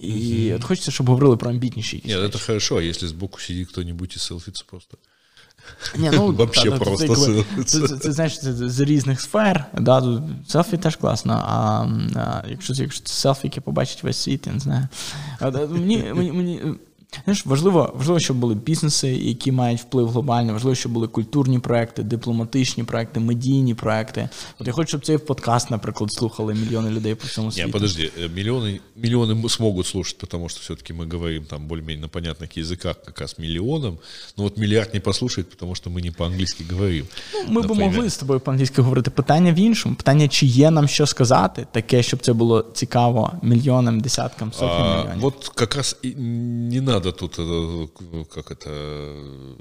[0.00, 0.56] І mm-hmm.
[0.56, 2.12] от хочеться, щоб говорили про амбітніші якісь.
[2.12, 4.98] Нет, это хорошо, а если сбоку сидит кто-нибудь и селфится просто.
[5.96, 9.64] Ні, ну, Вообще та, просто Це, це- це, це, це, знаєш, з різних сфер.
[9.78, 11.86] Да, тут селфі теж класно, а,
[12.20, 14.88] а якщо, якщо селфі, яке побачить весь світ, я не знаю.
[15.40, 16.62] А, мені, мені, мені,
[17.25, 22.03] знаєш, важливо, важливо, щоб були бізнеси, які мають вплив глобально, важливо, щоб були культурні проекти,
[22.03, 24.29] дипломатичні проекти, медійні проекти.
[24.59, 27.67] От я хочу, щоб цей подкаст, наприклад, слухали мільйони людей по всьому світу.
[27.67, 32.01] Не, подожди, э, миллионы, миллионы м- смогут слушать, потому что все-таки мы говорим там более-менее
[32.01, 33.97] на понятных языках как раз миллионам,
[34.37, 37.05] но вот миллиард не послушает, потому что мы не по-английски говорим.
[37.47, 37.79] Ми б Наприклад.
[37.79, 39.11] могли з тобою по-англійськи говорити.
[39.11, 39.95] Питання в іншому.
[39.95, 44.97] Питання, чи є нам що сказати, таке, щоб це було цікаво мільйонам, десяткам, сотням А,
[45.01, 45.21] мільйонів.
[45.21, 47.86] вот как раз и не надо Тут, э,
[48.34, 49.56] как это,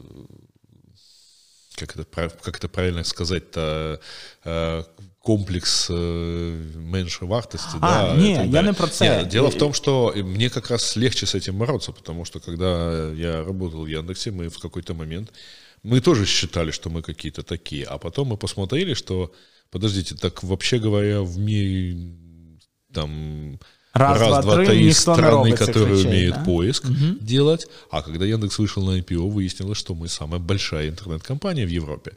[1.75, 3.99] как это, как это правильно сказать-то,
[4.43, 4.83] э,
[5.25, 7.77] комплекс э, меньшевартости.
[7.81, 9.05] А, да, не, я не про це.
[9.05, 13.11] Нет, дело в том, что мне как раз легче с этим бороться, потому что когда
[13.13, 15.33] я работал в Яндексе, мы в какой-то момент,
[15.83, 19.31] мы тоже считали, что мы какие-то такие, а потом мы посмотрели, что,
[19.71, 21.97] подождите, так вообще говоря, в мире
[22.93, 23.59] там
[23.95, 26.43] Раз, два, три, три не страны, которые речей, умеют да?
[26.43, 26.85] поиск
[27.21, 27.67] делать.
[27.89, 32.11] А когда Яндекс вышел на IPO, выяснилось, что мы самая большая интернет-компания в Европе.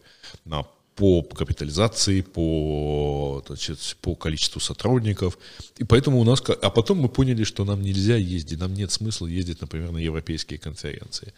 [0.45, 0.67] На,
[0.97, 5.39] по капитализации, по, значит, по количеству сотрудников.
[5.77, 6.43] И поэтому у нас...
[6.63, 10.59] А потом мы поняли, что нам нельзя ездить, нам нет смысла ездить, например, на европейские
[10.59, 11.33] конференции.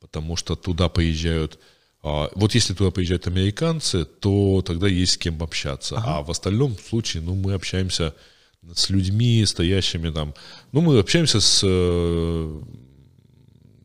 [0.00, 1.58] Потому что туда поезжают...
[2.02, 6.02] а, Вот если туда приезжают американцы, то тогда есть с кем общаться.
[6.04, 8.12] А в остальном случае, ну, мы общаемся
[8.74, 10.34] с людьми, стоящими там.
[10.72, 12.62] Ну, мы общаемся с, э,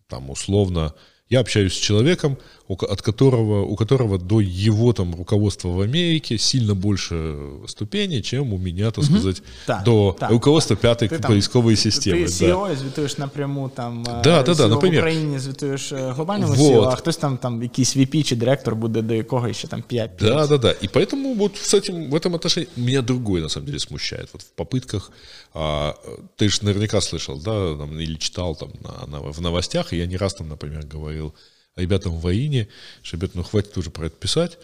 [0.07, 0.93] там, условно,
[1.29, 2.37] я общаюсь с человеком,
[2.70, 7.36] от которого, у которого до его там руководства в Америке сильно больше
[7.66, 12.26] ступеней, чем у меня, так сказать, Так, до так, руководства пятой Ти там- поисковой системы.
[12.38, 12.54] Ти да.
[12.54, 14.94] CEO звітуєш напряму там е, Да, да, да, CEO наприклад.
[14.94, 16.72] в Україні звітуєш е, глобальному Вот.
[16.72, 20.10] CEO, а хтось там, там якийсь VP чи директор буде до якого ще там 5
[20.20, 20.70] Да, да, да.
[20.70, 24.28] И поэтому вот с этим, в этом отношении меня другое на самом деле смущает.
[24.32, 25.10] Вот в попытках,
[25.54, 25.94] а,
[26.38, 30.06] ты же наверняка слышал, да, там, или читал там на- на- в новостях, и я
[30.06, 31.32] не раз там, например, говорил
[31.75, 32.67] ребятам в воине,
[33.01, 34.57] что, ребят, ну хватит уже про это писать.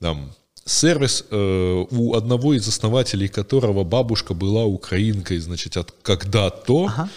[0.00, 0.32] Там,
[0.64, 7.08] сервис э, у одного из основателей которого бабушка была украинкой, значит, от когда-то,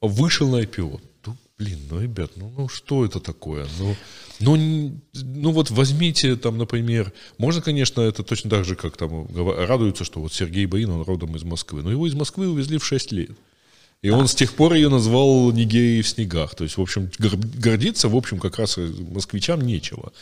[0.00, 1.00] вышел на IPO.
[1.26, 3.66] Ну, блин, ну, ребят, ну, ну что это такое?
[3.78, 3.96] Ну,
[4.40, 10.04] ну, ну вот возьмите там, например, можно, конечно, это точно так же, как там радуются,
[10.04, 13.12] что вот Сергей Баин, он родом из Москвы, но его из Москвы увезли в 6
[13.12, 13.30] лет.
[14.02, 16.54] И он с тех пор ее назвал Нигерией в снегах.
[16.54, 20.14] То есть, в общем, гор- гордиться, в общем, как раз и москвичам нечего.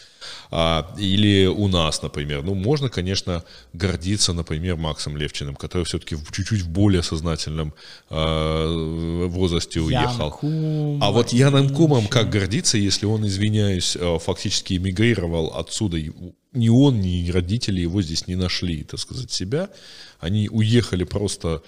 [0.51, 2.43] А, или у нас, например.
[2.43, 7.72] Ну, можно, конечно, гордиться, например, Максом Левчиным, который все-таки чуть-чуть в более сознательном
[8.11, 10.24] а, возрасте уехал.
[10.24, 15.99] Янкум, А вот Яном Кумом как гордиться, если он, извиняюсь, э, фактически эмигрировал отсюда?
[16.53, 19.70] Ни он, ни родители его здесь не нашли, так сказать, себя.
[20.18, 21.62] Они уехали просто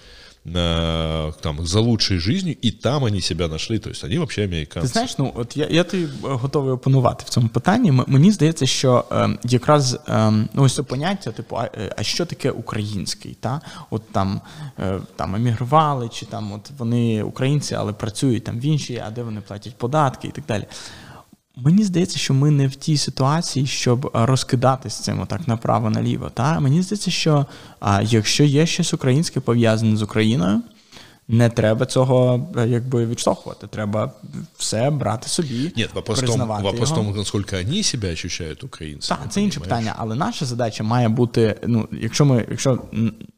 [0.45, 3.79] на, там, за лучшей жизнью, и там они себя нашли.
[3.79, 4.47] То есть они вообще
[4.81, 7.91] Ти знаєш, ну от я, я тобі готовий опанувати в цьому питанні.
[7.91, 12.25] Мені здається, що е, якраз е, ну, ось це поняття, типу, а, е, а що
[12.25, 13.37] таке український?
[13.39, 13.61] Та?
[13.89, 14.41] От там,
[14.79, 19.23] е, там емігрували, чи там от вони українці, але працюють там в іншій, а де
[19.23, 20.65] вони платять податки і так далі.
[21.55, 26.29] Мені здається, що ми не в тій ситуації, щоб е, розкидатись цим отак направо-наліво.
[26.29, 26.59] Та?
[26.59, 27.45] Мені здається, що
[27.79, 30.61] а, якщо є щось українське пов'язане з Україною,
[31.31, 33.67] не треба цього е, якби відштовхувати.
[33.67, 34.11] Треба
[34.57, 37.05] все брати собі, том, признавати вопрос в його.
[37.05, 39.19] том, насколько они себя ощущают украинцами.
[39.21, 42.79] Так, це інше питання, але наша задача має бути: ну, якщо ми, якщо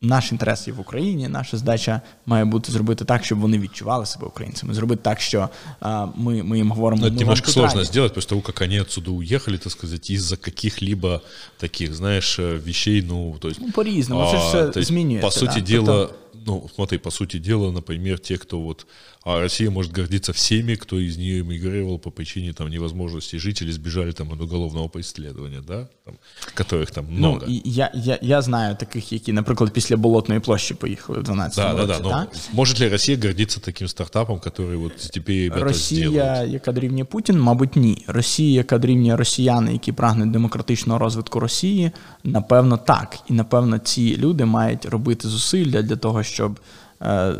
[0.01, 4.27] наш інтерес є в Україні, наша задача має бути зробити так, щоб вони відчували себе
[4.27, 4.73] українцями.
[4.73, 7.01] Зробити так, що а, ми, ми їм говоримо.
[7.01, 7.87] Но «Ми это вам немножко сложно раді».
[7.87, 11.21] сделать после того, как они отсюда уехали, так сказать, из-за каких-либо
[11.57, 13.59] таких, знаешь, э, вещей, ну, то есть...
[13.61, 15.71] Ну, по-різному, це ж все змінюється, По сути да.
[15.71, 16.09] дела,
[16.45, 18.87] ну, смотри, по сути дела, например, те, кто вот
[19.24, 23.72] А Россия может гордиться всеми, кто из нее эмигрировал по причине там невозможности жить или
[23.72, 26.14] сбежали там от уголовного преследования, да, там,
[26.54, 27.46] которых там много.
[27.48, 31.56] Ну, і я, я, я знаю таких, які, наприклад, після Болотної площі поїхали в 12
[31.56, 32.02] да, да, році.
[32.02, 32.08] да.
[32.08, 32.18] та?
[32.18, 36.52] Но может ли Россия гордиться таким стартапом, который вот теперь ребята Росія, сделают?
[36.52, 38.04] яка дорівнює Путін, мабуть, ні.
[38.06, 41.90] Росія, яка дорівнює росіяни, які прагнуть демократичного розвитку Росії,
[42.24, 43.18] напевно, так.
[43.28, 46.81] І напевно, ці люди мають робити зусилля для того, щоб е,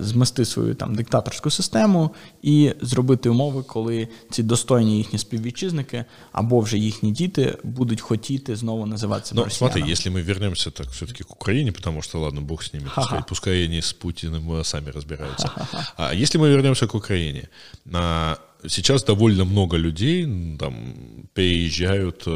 [0.01, 2.11] змести свою там диктаторську систему
[2.43, 8.87] і зробити умови, коли ці достойні їхні співвітчизники або вже їхні діти будуть хотіти знову
[8.87, 9.73] називати себе Ну, росіянами.
[9.73, 13.05] смотри, если мы вернемся так все-таки к Украине, потому что, ладно, бог с ними, так
[13.05, 15.51] сказать, пускай они с Путиным э, сами разбираются.
[15.97, 17.49] А если мы вернемся к Украине,
[17.85, 18.37] на,
[18.68, 20.26] Сейчас довольно много людей
[20.58, 22.32] там переезжают, э,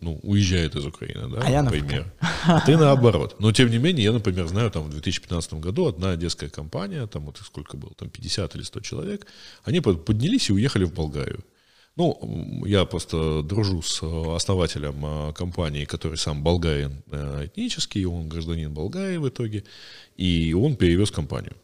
[0.00, 2.12] ну, уезжают из Украины, да, а я например.
[2.46, 3.36] А ты наоборот.
[3.38, 7.26] Но, тем не менее, я, например, знаю, там, в 2015 году одна одесская компания, там,
[7.26, 9.26] вот сколько было, там, 50 или 100 человек,
[9.64, 11.44] они поднялись и уехали в Болгарию.
[11.98, 14.02] Ну, я просто дружу с
[14.36, 19.64] основателем э, компании, который сам болгарин э, этнический, он гражданин Болгарии в итоге,
[20.16, 21.54] и он перевез компанию.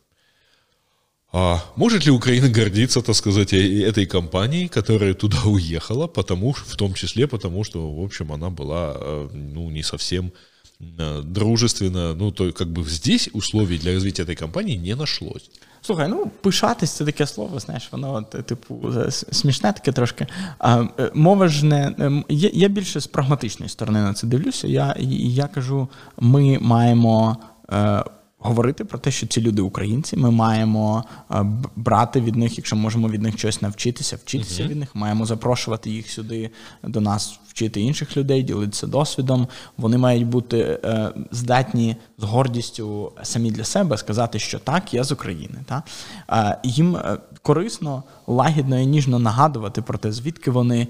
[1.34, 6.94] А может ли Украина гордиться, так сказать, этой компанией, которая туда уехала, потому, в том
[6.96, 10.32] числе потому, что, в общем, она была, э, ну, не совсем
[10.80, 15.52] э, дружественна, ну, то как бы здесь условий для развития этой компании не нашлось.
[15.82, 18.94] Слухай, ну пишатись це таке слово, знаєш, воно типу
[19.32, 20.28] смішне таке трошки.
[20.60, 21.94] А, Мова ж не
[22.30, 24.68] я, я більше з прагматичної сторони на це дивлюся.
[24.68, 27.38] Я я кажу, ми маємо.
[27.72, 28.04] Е,
[28.45, 30.17] говорити про те, що ці люди українці.
[30.17, 31.45] Ми маємо е,
[31.77, 34.69] брати від них, якщо можемо від них щось навчитися, вчитися uh-huh.
[34.69, 34.95] від них.
[34.95, 36.51] Маємо запрошувати їх сюди
[36.83, 39.49] до нас, вчити інших людей, ділитися досвідом.
[39.77, 45.13] Вони мають бути е, здатні з гордістю самі для себе сказати, що так, я з
[45.13, 45.59] України.
[45.67, 45.83] Та?
[46.31, 46.97] Е, їм
[47.45, 50.89] корисно, лагідно і ніжно нагадувати про те, звідки вони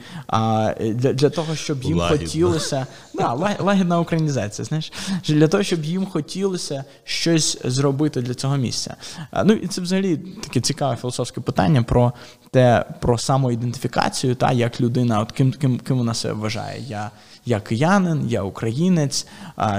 [0.81, 2.27] для для того, щоб їм лагідно.
[2.27, 4.65] хотілося да, лагідна українізація.
[4.65, 4.93] Знаєш,
[5.29, 8.97] для того, щоб їм хотілося щось зробити для цього місця.
[9.45, 12.13] Ну і це взагалі таке цікаве філософське питання про
[12.51, 16.83] те, про самоідентифікацію, та як людина, от ким ким, ким вона себе вважає.
[16.89, 17.11] Я
[17.47, 19.27] я киянин, я українець,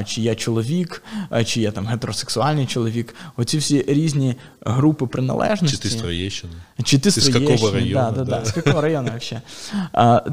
[0.05, 1.03] чи я чоловік,
[1.45, 3.15] чи я там гетеросексуальний чоловік.
[3.37, 5.77] Оці всі різні групи приналежності.
[5.77, 6.53] Чи ти з Троєщини?
[6.83, 8.45] Чи ти з Какого району, да, да, да.
[8.45, 9.43] з якого району взагалі.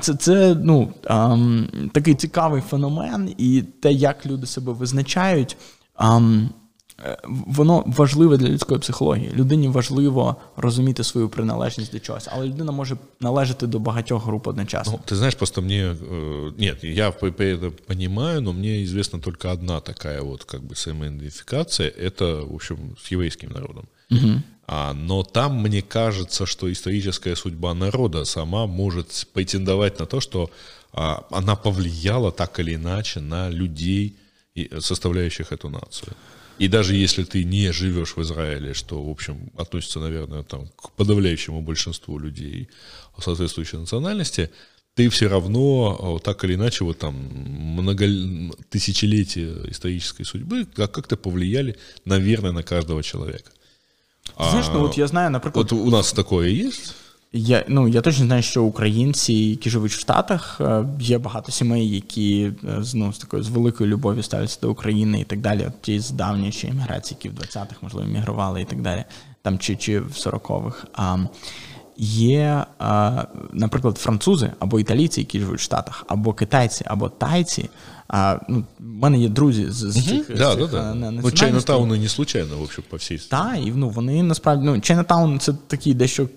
[0.00, 0.92] Це, це ну,
[1.92, 5.56] такий цікавий феномен, і те, як люди себе визначають.
[6.00, 6.20] Е,
[7.23, 9.31] воно важливе для людської психології.
[9.33, 14.93] Людині важливо розуміти свою приналежність до чогось, але людина може належати до багатьох груп одночасно.
[14.93, 15.83] Ну, ты знаешь, просто мне...
[15.83, 21.89] Э, нет, я это понимаю, но мне известна только одна такая вот как бы самоидентификация.
[21.89, 23.85] Это, в общем, с еврейским народом.
[24.11, 24.41] Угу.
[24.67, 30.49] А, но там мне кажется, что историческая судьба народа сама может претендовать на то, что
[30.93, 34.15] а, она повлияла так или иначе на людей,
[34.79, 36.13] составляющих эту нацию.
[36.62, 40.92] И даже если ты не живешь в Израиле, что, в общем, относится, наверное, там, к
[40.92, 42.68] подавляющему большинству людей
[43.18, 44.48] соответствующей национальности,
[44.94, 48.06] ты все равно так или иначе вот там много
[48.70, 53.50] тысячелетия исторической судьбы как- как-то повлияли, наверное, на каждого человека.
[54.36, 55.56] Знаешь, а, ну вот я знаю, например...
[55.56, 56.94] Вот у нас такое есть?
[57.34, 61.88] Я ну я точно знаю, що українці, які живуть в Штатах, е, є багато сімей,
[61.88, 65.64] які е, ну, з такою з великою любов'ю ставляться до України і так далі.
[65.66, 66.14] От ті з
[66.50, 69.04] ще імміграції, які в 20-х, можливо, мігрували і так далі,
[69.42, 70.86] там чи чи в 40-х.
[70.94, 71.18] А,
[71.96, 72.64] Є,
[73.52, 77.70] наприклад, французи або італійці, які живуть в Штатах, або китайці, або тайці,
[78.12, 81.10] а, ну, У мене є друзі з, з цих, да, цих да, да.
[81.10, 85.38] Ну, Чайнатауни не случайно, в общем, по всій Так, і ну, вони насправді ну, Чайнатаун
[85.38, 86.28] це такий дещо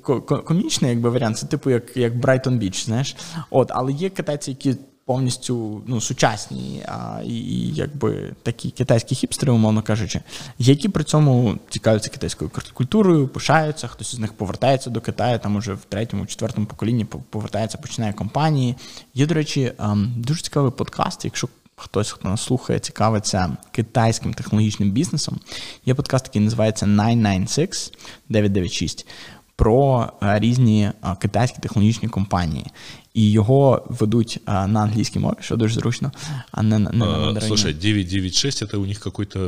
[0.46, 3.16] комічний якби, варіант, це типу як як Брайтон Біч, знаєш.
[3.50, 9.52] От, Але є китайці, які повністю ну, сучасні, а, і, і якби такі китайські хіпстери,
[9.52, 10.22] умовно кажучи,
[10.60, 15.74] які при цьому цікавляться китайською культурою, пишаються, хтось з них повертається до Китаю, там уже
[15.74, 18.76] в третьому, четвертому поколінні повертається, починає компанії.
[19.14, 19.72] Є, до речі,
[20.16, 25.40] дуже цікавий подкаст, якщо хтось, хто нас слухає, цікавиться китайським технологічним бізнесом.
[25.86, 27.98] Є подкаст, який називається 996
[28.30, 29.08] 996
[29.56, 32.66] про е, різні е, китайські технологічні компанії
[33.15, 36.13] І його ведуть а, на англійській мові, що дуже зручно,
[36.51, 39.39] а не на не на Слушай, 996 это у них какой-то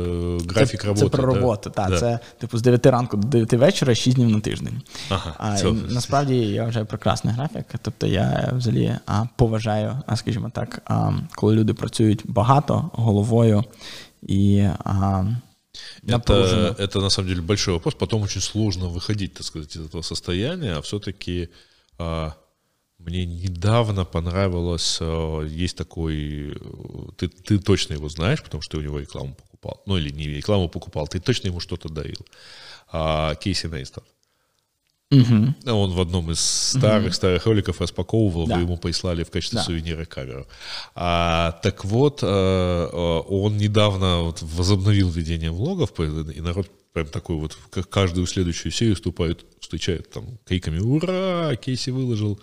[0.49, 1.05] графік роботи.
[1.05, 1.89] Це про роботу, так.
[1.89, 1.99] Да.
[1.99, 4.81] Це типу з 9 ранку до 9 вечора, 6 днів на тиждень.
[5.09, 7.65] Ага, а, Насправді я вважаю прекрасний графік.
[7.81, 13.63] Тобто я взагалі а, поважаю, а скажімо так, а, коли люди працюють багато головою
[14.21, 14.67] і.
[14.83, 15.25] А,
[16.07, 17.95] это, это на самом деле большой вопрос.
[17.95, 21.49] Потом очень сложно выходить, так сказать, из этого состояния, а все-таки
[21.97, 22.31] а,
[22.98, 26.54] мне недавно понравилось, э, есть такой, э,
[27.16, 29.82] ты, ты точно его знаешь, потому что ты у него рекламу покупал.
[29.86, 32.26] Ну или не рекламу покупал, ты точно ему что-то дарил.
[32.90, 34.04] А, Кейси Нейстон.
[35.10, 35.72] Угу.
[35.72, 37.50] Он в одном из старых-старых угу.
[37.50, 38.56] роликов распаковывал, да.
[38.56, 39.64] вы ему прислали в качестве да.
[39.64, 40.46] сувенира камеру.
[40.94, 42.86] А, так вот, э,
[43.28, 47.56] он недавно вот возобновил ведение влогов, и народ прям такой вот,
[47.88, 51.56] каждую следующую серию вступает, встречает там криками «Ура!
[51.56, 52.38] Кейси выложил!»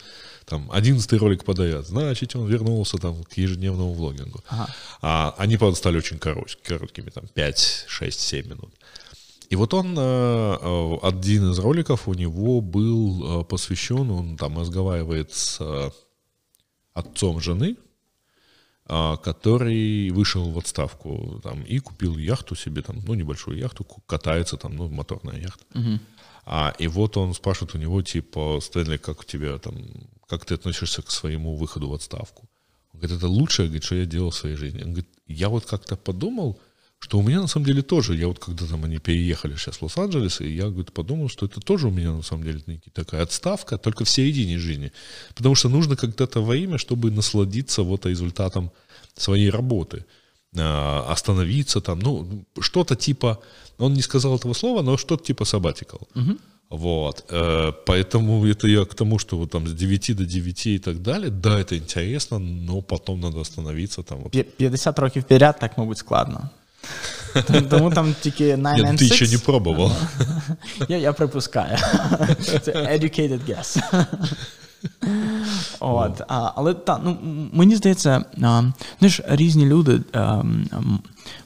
[0.46, 4.44] там, одиннадцатый ролик подает, значит, он вернулся там к ежедневному влогингу.
[4.48, 4.76] Ага.
[5.02, 8.74] А, они, правда, стали очень короткими, короткими там, 5, 6, 7 минут.
[9.50, 9.98] И вот он,
[11.04, 15.92] один из роликов у него был посвящен, он там разговаривает с
[16.94, 17.76] отцом жены,
[18.88, 24.76] который вышел в отставку там, и купил яхту себе, там, ну, небольшую яхту, катается там,
[24.76, 25.64] ну, моторная яхта.
[25.74, 26.00] Угу.
[26.46, 29.76] А, и вот он спрашивает у него, типа, Стэнли, как у тебя там,
[30.28, 32.48] как ты относишься к своему выходу в отставку?
[32.94, 34.84] Он говорит, это лучшее, говорит, что я делал в своей жизни.
[34.84, 36.60] Он говорит, я вот как-то подумал,
[37.00, 39.84] что у меня на самом деле тоже, я вот когда там они переехали сейчас в
[39.84, 42.62] Лос-Анджелес, и я, говорит, подумал, что это тоже у меня на самом деле
[42.94, 44.92] такая отставка, только в середине жизни.
[45.36, 48.72] Потому что нужно когда-то время, чтобы насладиться вот результатом
[49.16, 50.06] своей работы.
[50.58, 53.40] А, остановиться там, ну, что-то типа,
[53.78, 56.08] он не сказал этого слова, но что-то типа sabbatical.
[56.16, 56.38] Угу.
[56.70, 60.80] Вот, э, поэтому это я к тому, что вот там с 9 до 9 и
[60.80, 64.20] так далее, да, это интересно, но потом надо остановиться там.
[64.22, 64.32] Вот.
[64.32, 66.50] 50 років вперед так, мабуть, складно.
[67.70, 69.92] Тому там тільки 9 Нет, Ти ще не пробував.
[70.90, 71.78] Я я припускаю.
[72.62, 73.82] Це educated guess.
[75.80, 77.18] От, а, Але та, ну,
[77.54, 78.64] мені здається, а,
[79.00, 80.44] знаєш, різні люди а,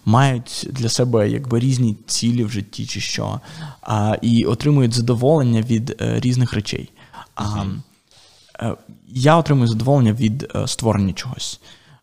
[0.06, 3.40] мають для себе якби різні цілі в житті чи що,
[3.82, 6.90] а, і отримують задоволення від а, е, різних речей.
[7.36, 8.76] А, а, е,
[9.08, 11.60] Я отримую задоволення від а, е, створення чогось.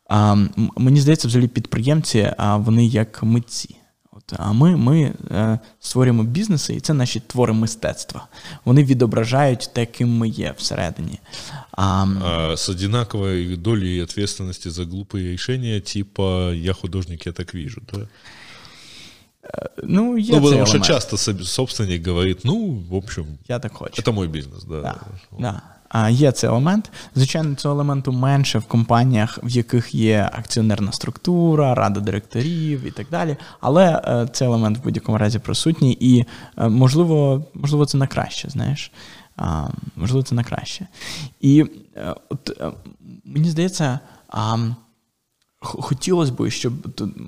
[0.08, 0.36] А,
[0.76, 3.76] Мені здається, взагалі підприємці, а вони як митці.
[4.12, 8.28] От, А ми ми е, створюємо бізнеси, і це наші твори мистецтва.
[8.64, 11.18] Вони відображають те, ким ми є всередині.
[11.72, 17.82] А, а З однаковою долею відповідальності за глупі рішення, типа я художник, я так вижу,
[17.92, 17.98] да?
[19.44, 24.02] Е, ну, є ну, потому что часто собственник говорит, ну, в общем, я так хочу.
[24.02, 24.80] это мой бизнес, да.
[24.80, 25.00] да,
[25.38, 25.62] да.
[26.10, 26.90] Є цей елемент.
[27.14, 33.06] Звичайно, цього елементу менше в компаніях, в яких є акціонерна структура, рада директорів і так
[33.10, 33.36] далі.
[33.60, 36.24] Але е, цей елемент в будь-якому разі присутній, і
[36.58, 38.92] е, можливо, можливо, це на краще, знаєш.
[39.96, 40.86] Можливо, це на краще.
[41.40, 41.64] І
[41.96, 42.62] е, от
[43.24, 44.00] мені здається,
[45.60, 46.72] хотілося б, щоб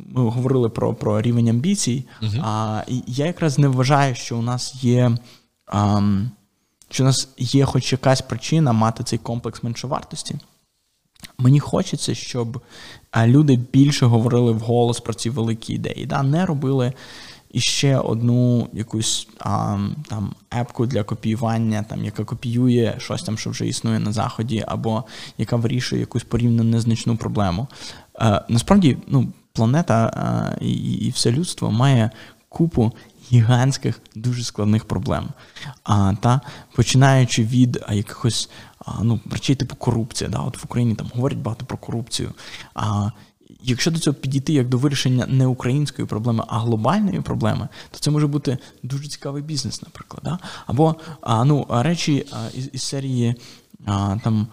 [0.08, 2.04] ми говорили про про рівень амбіцій.
[2.22, 5.16] uh А я якраз не вважаю, що у нас є.
[5.66, 6.00] А,
[6.90, 10.34] що у нас є хоч якась причина мати цей комплекс меншовартості.
[11.38, 12.60] Мені хочеться, щоб
[13.26, 16.22] люди більше говорили вголос про ці великі ідеї, да?
[16.22, 16.92] не робили
[17.50, 19.78] іще одну якусь а,
[20.08, 25.04] там епку для копіювання, там, яка копіює щось там, що вже існує на заході, або
[25.38, 27.66] яка вирішує якусь порівняно незначну проблему.
[28.14, 32.10] А, насправді, ну, планета а, і, і все людство має
[32.48, 32.92] купу
[33.32, 35.28] гігантських, дуже складних проблем.
[35.84, 36.40] А, та,
[36.74, 40.30] Починаючи від а, якихось а, ну, речей типу корупція.
[40.30, 42.32] Да, От В Україні там говорять багато про корупцію.
[42.74, 43.10] А,
[43.62, 48.10] Якщо до цього підійти як до вирішення не української проблеми, а глобальної проблеми, то це
[48.10, 50.20] може бути дуже цікавий бізнес, наприклад.
[50.24, 50.38] Да?
[50.66, 53.34] Або а, ну, речі із, із серії
[54.24, 54.46] там.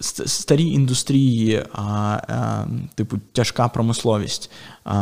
[0.00, 1.64] Старі індустрії,
[2.94, 4.50] типу тяжка промисловість,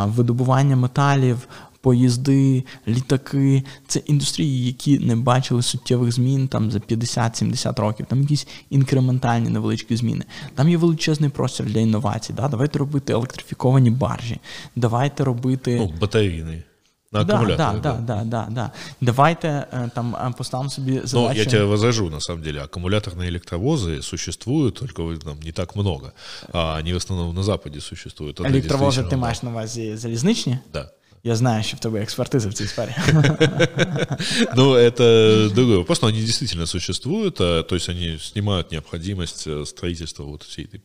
[0.05, 1.49] видобування металів,
[1.84, 3.64] поїзди, літаки.
[3.88, 8.06] Це індустрії, які не бачили суттєвих змін там за 50-70 років.
[8.10, 10.26] Там якісь інкрементальні невеличкі зміни.
[10.56, 12.34] Там є величезний простір для інновацій.
[12.34, 12.47] Да?
[12.47, 14.39] Давайте робити електрифіковані баржі.
[14.76, 16.64] Давайте робити Ну, батарейні.
[17.12, 18.72] На да, да, да, да, да, да.
[19.02, 21.16] Давайте э, там э, поставим себе задачу.
[21.16, 22.62] Ну, я тебя возражу, на самом деле.
[22.62, 26.14] Аккумуляторные электровозы существуют, только там не так много.
[26.54, 28.39] А они в основном на Западе существуют.
[28.39, 30.60] Электровозы ты маешь на увазі залізничні?
[30.74, 30.91] Да.
[31.25, 32.95] Я знаю, что в тебе экспертиза в этой сфере.
[34.55, 39.64] Ну, это другой вопрос, но они действительно существуют, а, то есть они снимают необходимость э,
[39.64, 40.83] строительства вот всей этой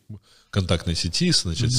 [0.48, 1.70] контактной сети, значит,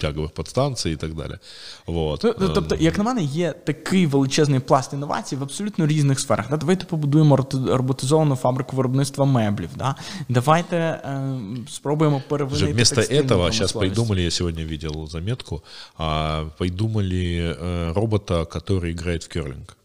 [0.00, 1.38] тягових подстанцій і так далі.
[1.86, 2.20] Вот.
[2.54, 6.50] Тобто, як на мене, є такий величезний пласт інновацій в абсолютно різних сферах.
[6.50, 6.56] Да?
[6.56, 9.70] Давайте побудуємо роботизовану фабрику виробництва меблів.
[9.76, 9.94] Да?
[10.28, 11.38] Давайте е,
[11.68, 15.62] спробуємо перевинити Вместо этого сейчас придумали, я сегодня видел заметку,
[15.98, 19.76] а, придумали э, робота, который играет в керлинг.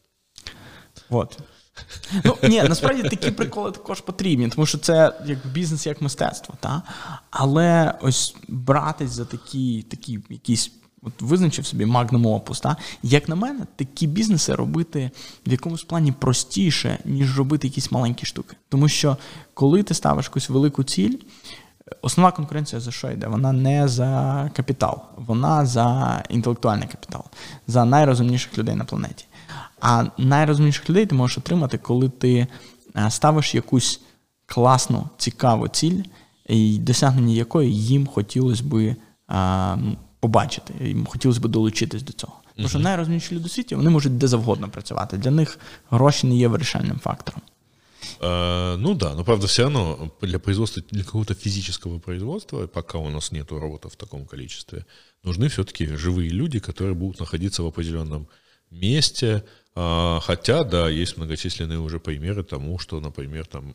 [1.10, 1.38] Вот.
[2.25, 6.55] Ну, ні, насправді такі приколи також потрібні, тому що це як бізнес, як мистецтво.
[6.61, 6.83] Та?
[7.31, 10.73] Але ось братись за такі такі якісь.
[11.03, 12.61] От визначив собі магнум опус.
[12.61, 12.77] Та?
[13.03, 15.11] Як на мене, такі бізнеси робити
[15.47, 18.57] в якомусь плані простіше, ніж робити якісь маленькі штуки.
[18.69, 19.17] Тому що
[19.55, 21.15] коли ти ставиш якусь велику ціль,
[22.03, 23.27] основна конкуренція за що йде?
[23.27, 27.25] Вона не за капітал, вона за інтелектуальний капітал,
[27.67, 29.25] за найрозумніших людей на планеті.
[29.80, 32.48] А найрозумніших людей ти можеш отримати, коли ти
[32.96, 34.02] е, ставиш якусь
[34.46, 36.04] класну, цікаву ціль,
[36.48, 38.96] і досягнення якої їм хотілося би
[39.28, 39.78] а,
[40.20, 42.34] побачити, їм хотілося б долучитись до цього.
[42.56, 45.18] Тому що найрозумніші люди у світі вони можуть де завгодно працювати.
[45.18, 45.60] Для них
[45.90, 47.42] гроші не є вирішальним фактором.
[48.20, 53.10] А, ну да, но правда все равно для производства, для какого-то физического производства, пока у
[53.10, 54.86] нас нет роботов в таком количестве,
[55.24, 58.28] нужны все-таки живые люди, которые будут находиться в определенном
[58.71, 59.45] месте.
[59.75, 63.75] Хотя, да, есть многочисленные уже примеры тому, что, например, там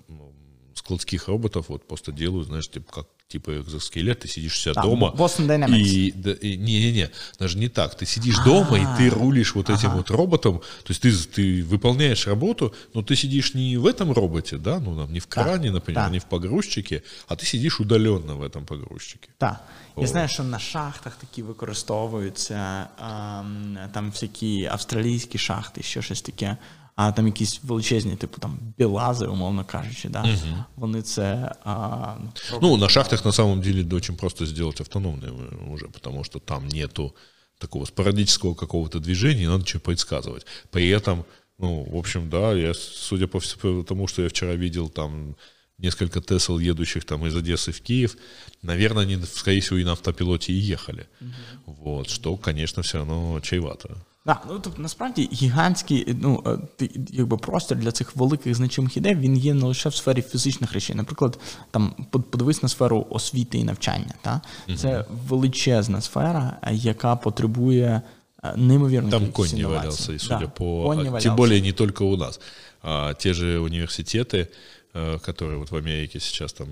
[0.73, 4.82] складских роботов вот просто делают, знаешь, типа как типа экзоскелет, ты сидишь у себя да,
[4.82, 5.12] дома.
[5.16, 5.78] Boston Dynamics.
[5.78, 7.94] И, да, и, не-не-не, даже не так.
[7.96, 8.44] Ты сидишь А-а-а.
[8.44, 9.96] дома, и ты рулишь вот этим ага.
[9.96, 10.58] вот роботом.
[10.84, 14.96] То есть ты, ты выполняешь работу, но ты сидишь не в этом роботе, да, ну,
[14.96, 15.74] там, не в кране, да.
[15.74, 16.10] например, да.
[16.10, 19.28] не в погрузчике, а ти сидиш удаленно в этом погрузчике.
[19.38, 19.60] Так.
[19.96, 23.42] Я знаю, що на шахтах такі використовуються, а,
[23.92, 26.56] там всякі австралійські шахти, що щось таке
[26.96, 30.64] а там якісь величезні, типу там білази, умовно кажучи, да, угу.
[30.76, 31.54] вони це.
[31.64, 32.16] А,
[32.62, 35.32] ну, на шахтах на самом деле очень просто сделать автономные
[35.74, 37.14] уже, потому что там нету
[37.58, 40.46] такого спорадического какого-то движения, надо что предсказывать.
[40.70, 41.24] При этом,
[41.58, 45.36] ну, в общем, да, я, судя по всему, тому, что я вчера видел там
[45.78, 48.16] несколько Тесл, едущих там из Одессы в Киев,
[48.62, 51.06] наверное, они, скорее всего, и на автопилоте и ехали.
[51.20, 51.74] Угу.
[51.84, 53.96] Вот, что, конечно, все равно чревато.
[54.26, 59.36] Так, ну тобто насправді гігантський ну, е, якби простір для цих великих значимих ідей він
[59.36, 60.96] є не лише в сфері фізичних речей.
[60.96, 61.38] Наприклад,
[61.70, 64.14] там подивись на сферу освіти і навчання.
[64.22, 64.40] Та?
[64.76, 68.02] Це величезна сфера, яка потребує
[68.44, 71.20] е, неймовірної Там конь не валялся, и судя да, по...
[71.20, 72.40] Тем более не только у нас.
[72.82, 74.48] А, те же университеты,
[74.94, 76.68] э, которые вот в Америке сейчас там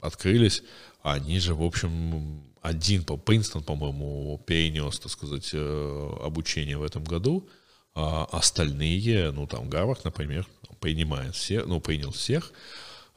[0.00, 0.62] открылись,
[1.02, 7.03] они же, в общем, один, по Принстон, по-моему, перенес, так сказать, э, обучение в этом
[7.03, 7.47] году,
[7.95, 10.45] а остальные, ну, там, Гарвард, например,
[10.79, 12.51] принимает всех, ну, принял всех.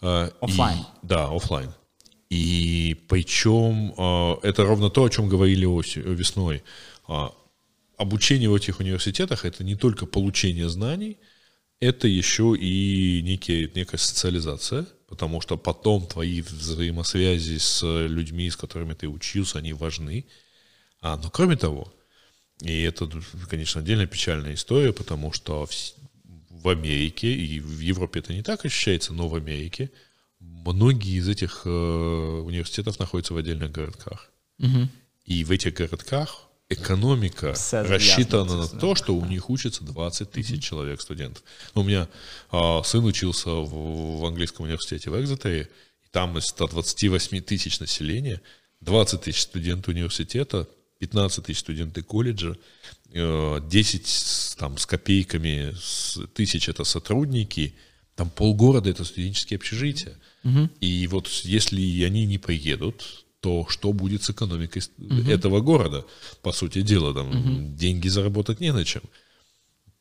[0.02, 0.86] Э, офлайн.
[1.02, 1.72] Да, офлайн.
[2.30, 6.62] И причем э, это ровно то, о чем говорили осень, весной.
[7.08, 7.32] А,
[7.96, 11.18] обучение в этих университетах это не только получение знаний,
[11.80, 18.94] это еще и некие, некая социализация– потому что потом твои взаимосвязи с людьми, с которыми
[18.94, 20.24] ты учился, они важны.
[21.02, 21.92] А, но кроме того,
[22.62, 23.10] и это,
[23.48, 25.72] конечно, отдельная печальная история, потому что в,
[26.50, 29.90] в Америке, и в Европе это не так ощущается, но в Америке
[30.38, 34.30] многие из этих э, университетов находятся в отдельных городках.
[34.60, 34.88] Угу.
[35.24, 40.62] И в этих городках экономика Все рассчитана на то, что у них учатся 20 тысяч
[40.62, 41.42] человек студентов.
[41.74, 42.08] Ну, у меня
[42.50, 45.68] а, сын учился в, в английском университете в Экзетере,
[46.04, 48.40] и там из 128 тысяч населения
[48.80, 50.68] 20 тысяч студентов университета,
[51.00, 52.56] 15 тысяч студенты колледжа,
[53.12, 55.74] 10 э, там, с копейками
[56.34, 57.74] тысяч это сотрудники,
[58.14, 60.16] там полгорода это студенческие общежития.
[60.44, 60.70] Угу.
[60.80, 65.31] И вот если они не поедут, то что будет с экономикой угу.
[65.31, 66.03] этого города?
[66.41, 67.75] По сути дела, там угу.
[67.77, 69.01] деньги заработать не на чем.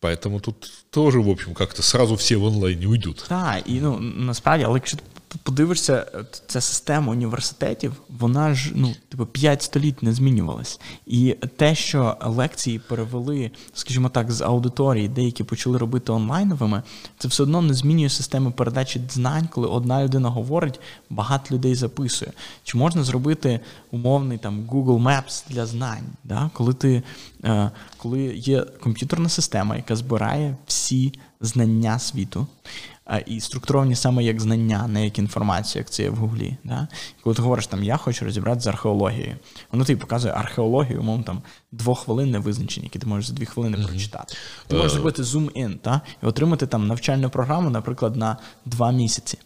[0.00, 3.24] Поэтому тут тоже, в общем, как-то сразу все в онлайні уйдуть.
[3.28, 4.98] Так, і ну насправді, але якщо
[5.37, 6.05] подивишся,
[6.47, 10.79] ця система університетів, вона ж ну, типу, 5 століть не змінювалась.
[11.05, 16.83] І те, що лекції перевели, скажімо так, з аудиторії, деякі почали робити онлайновими,
[17.17, 22.31] це все одно не змінює систему передачі знань, коли одна людина говорить, багато людей записує.
[22.63, 23.59] Чи можна зробити
[23.91, 26.49] умовний там Google Maps для знань, да?
[26.53, 27.03] коли ти.
[27.43, 32.47] Е, коли є комп'ютерна система, яка збирає всі знання світу,
[33.26, 36.56] і структуровані саме як знання, не як інформацію, як це є в Гуглі.
[36.64, 36.88] Да?
[37.18, 39.36] І коли ти говориш, там я хочу розібратися з археологією,
[39.72, 43.46] воно тобі показує археологію, умовно там двох хвилин не визначені, які ти можеш за дві
[43.46, 43.88] хвилини mm-hmm.
[43.88, 44.34] прочитати.
[44.66, 44.94] Ти можеш е.
[44.94, 46.00] зробити зум-ін та?
[46.22, 49.38] і отримати там навчальну програму, наприклад, на два місяці.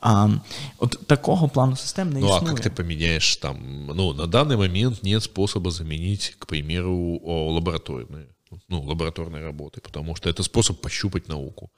[0.00, 0.28] А,
[0.78, 2.40] От такого плану систем не ну, існує.
[2.42, 3.56] Ну, а як ти поміняєш там?
[3.94, 8.26] Ну, на даний момент нет способу замінити, к примеру, лабораторные
[8.68, 11.70] ну, лабораторной работы, потому что это способ пощупать науку.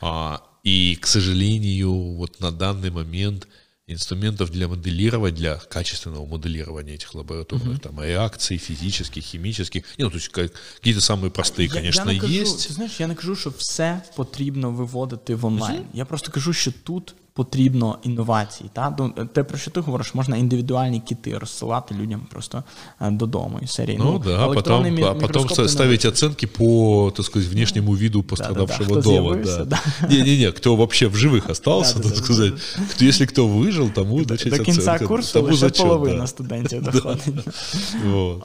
[0.00, 3.47] А, и, к сожалению, вот на данный момент
[3.87, 7.95] инструментов для моделирования, для качественного моделирования этих лабораторных, mm-hmm.
[7.95, 12.67] там, реакций физических, химических, ну, то есть какие-то самые простые, конечно, я, я есть.
[12.67, 15.79] Ти знаєш, я не кажу, що все потрібно виводити в онлайн.
[15.79, 15.97] Mm-hmm.
[15.97, 18.69] Я просто кажу, що тут потрібно інновації.
[18.73, 18.97] Та?
[19.33, 22.63] Те, про що ти говориш, можна індивідуальні кіти розсилати людям просто
[23.01, 23.97] е, додому із серії.
[23.97, 28.95] Ну, ну да, потом, мі- а потом ставить оценки по, так сказать, внешнему виду пострадавшего
[28.95, 29.15] да, да, да.
[29.15, 29.35] дома.
[29.35, 29.65] Да.
[29.65, 29.79] Да.
[30.09, 32.53] Не-не-не, кто вообще в живых остался, так сказать.
[32.91, 36.27] Кто, если кто выжил, тому, значить, До кінця оценка, курсу тому лише зачет, половина да.
[36.27, 37.47] студентів доходить.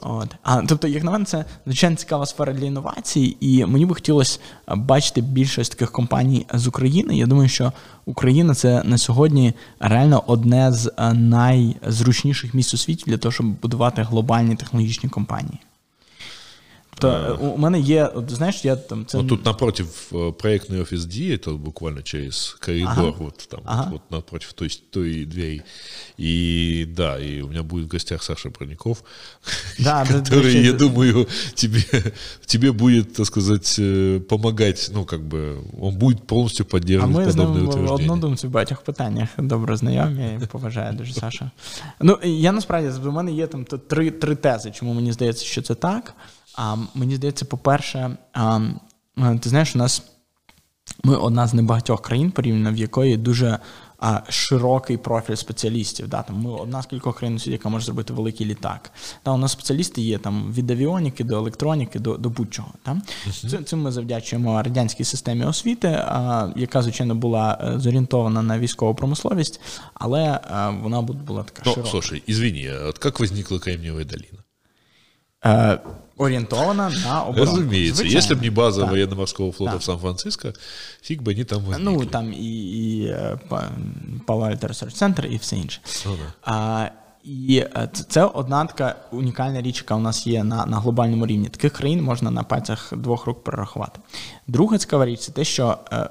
[0.01, 0.29] От.
[0.43, 4.39] А, тобто, як на мене, це звичайно цікава сфера для інновацій, і мені би хотілося
[4.75, 7.17] бачити більше з таких компаній з України.
[7.17, 7.71] Я думаю, що
[8.05, 13.45] Україна це на сьогодні реально одне з е, найзручніших місць у світі для того, щоб
[13.45, 15.59] будувати глобальні технологічні компанії.
[16.98, 19.18] То а, у мене є, от, знаєш, я там це.
[19.18, 23.14] Вот тут напротив проектный офис D, это буквально через коридор, ага.
[23.18, 23.82] вот там, ага.
[23.82, 25.62] вот, вот напротив той, той двери.
[26.20, 29.04] И да, и у меня будет в гостях Саша Проников,
[29.78, 32.12] да, который, я думаю, тебе,
[32.46, 33.80] тебе будет, так сказать,
[34.28, 37.88] помогать, ну, как бы, он будет повністю підтримувати подобне утверждення.
[37.88, 41.50] А ми однодумці в багатьох питаннях добре знайомі, поважаю дуже Саша.
[42.00, 45.74] Ну, я насправді, у мене є там три, три тези, чому мені здається, що це
[45.74, 46.14] так.
[46.55, 48.59] А мені здається, по-перше, а,
[49.41, 50.03] ти знаєш, у нас
[51.03, 53.59] ми одна з небагатьох країн, порівняно в якої дуже
[53.99, 56.07] а, широкий профіль спеціалістів.
[56.07, 58.91] Да, там Ми одна з кількох країн, яка може зробити великий літак.
[59.25, 62.73] Да, У нас спеціалісти є там від авіоніки до електроніки, до до будь-чого.
[62.85, 63.01] Да?
[63.49, 68.95] Цим, цим ми завдячуємо радянській системі освіти, а, яка, звичайно, була е, зорієнтована на військову
[68.95, 69.61] промисловість,
[69.93, 71.63] але а, вона була така.
[71.65, 71.91] Ну, широка.
[71.91, 74.43] слушай, извини, от як возникла Кремнієва долина?
[75.45, 75.79] Е,
[76.17, 77.69] Орієнтована на оборону.
[77.69, 78.17] Звичайно.
[78.17, 78.91] Если бы не база так.
[78.91, 79.81] военно-морского флота так.
[79.81, 80.53] в Сан-Франциско,
[81.01, 81.93] фиг бы они там возникли.
[81.93, 83.15] Ну, там і, і
[84.27, 85.81] Palo Alto Research Center, і все інше.
[86.05, 86.51] Ну, да.
[86.51, 86.89] а,
[87.23, 87.65] і
[88.09, 91.49] це одна така унікальна річ, яка у нас є на на глобальному рівні.
[91.49, 93.99] Таких країн можна на пальцях двох рук перерахувати.
[94.47, 96.09] Друга цікава річ це те, що е,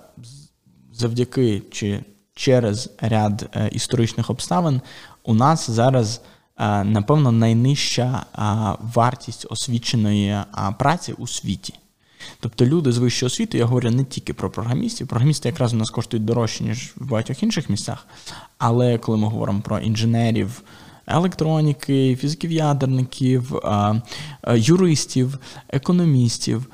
[0.92, 2.04] завдяки чи
[2.34, 4.80] через ряд е, історичних обставин
[5.22, 6.20] у нас зараз
[6.84, 8.26] напевно, найнижча
[8.94, 10.36] вартість освіченої
[10.78, 11.74] праці у світі.
[12.40, 15.08] Тобто люди з вищої освіти, я говорю не тільки про програмістів.
[15.08, 18.06] Програмісти якраз у нас коштують дорожче, ніж в багатьох інших місцях.
[18.58, 20.62] Але коли ми говоримо про інженерів,
[21.06, 23.60] електроніки, фізиків-ядерників,
[24.54, 25.38] юристів,
[25.68, 26.66] економістів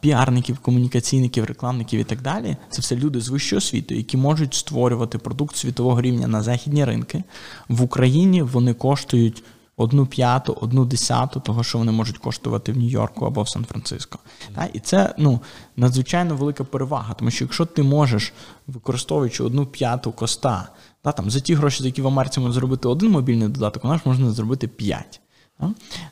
[0.00, 2.56] піарників, комунікаційників, рекламників і так далі.
[2.70, 7.22] Це все люди з вищою освітою, які можуть створювати продукт світового рівня на західні ринки.
[7.68, 9.42] В Україні вони коштують.
[9.76, 14.18] Одну п'яту, одну десяту того, що вони можуть коштувати в Нью-Йорку або в Сан-Франциско.
[14.56, 14.68] Mm.
[14.72, 15.40] І це ну,
[15.76, 18.32] надзвичайно велика перевага, тому що якщо ти можеш,
[18.66, 20.68] використовуючи одну п'яту коста,
[21.02, 23.96] та, там, за ті гроші, за які в Америці можна зробити один мобільний додаток, вона
[23.96, 25.19] ж можна зробити п'ять.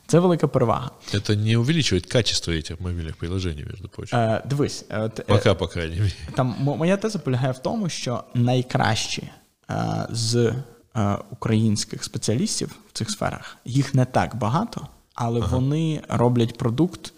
[0.07, 0.91] Це велика перевага.
[1.23, 4.19] Це не увеличує качество цих мобільних приложень, між прочим.
[4.19, 6.13] Е, Дивись, от, Пока, по крайній мірі.
[6.35, 9.29] Там моя теза полягає в тому, що найкращі
[9.69, 10.53] е, з
[10.95, 15.55] е, українських спеціалістів в цих сферах їх не так багато, але ага.
[15.55, 17.13] вони роблять продукт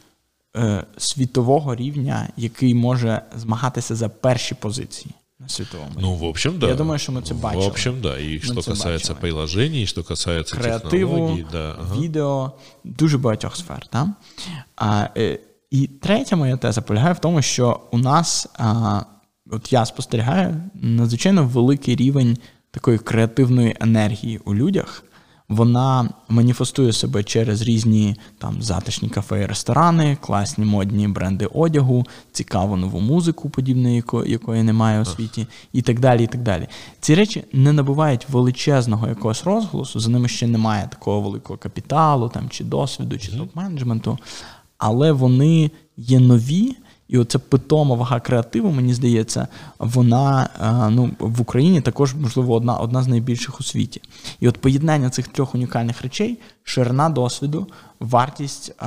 [0.55, 5.15] е, світового рівня, який може змагатися за перші позиції
[5.47, 5.91] світовому.
[5.99, 6.67] Ну, в общем, да.
[6.67, 7.63] Я думаю, що ми це бачимо.
[7.63, 8.17] В общем, да.
[8.17, 11.75] І що касається приложений, що касається Креативу, технологий, да.
[11.79, 11.95] ага.
[12.01, 12.51] відео,
[12.83, 13.87] дуже багатьох сфер.
[13.93, 14.07] Да?
[14.75, 15.39] А, е,
[15.71, 19.01] І третя моя теза полягає в тому, що у нас, а,
[19.51, 22.37] от я спостерігаю, надзвичайно великий рівень
[22.71, 25.03] такої креативної енергії у людях
[25.52, 32.78] вона маніфестує себе через різні там затишні кафе і ресторани, класні модні бренди одягу, цікаву
[32.78, 36.24] нову музику, подібної якої немає у світі, і так далі.
[36.24, 36.68] і так далі.
[36.99, 42.49] Ці речі не набувають величезного якогось розголосу, за ними ще немає такого великого капіталу, там
[42.49, 44.18] чи досвіду, чи топ-менеджменту,
[44.78, 46.76] але вони є нові.
[47.12, 49.47] І оця питома вага креативу, мені здається,
[49.80, 54.01] вона е, ну, в Україні також, можливо, одна одна з найбільших у світі.
[54.39, 57.68] І от поєднання цих трьох унікальних речей: ширина досвіду,
[57.99, 58.86] вартість е,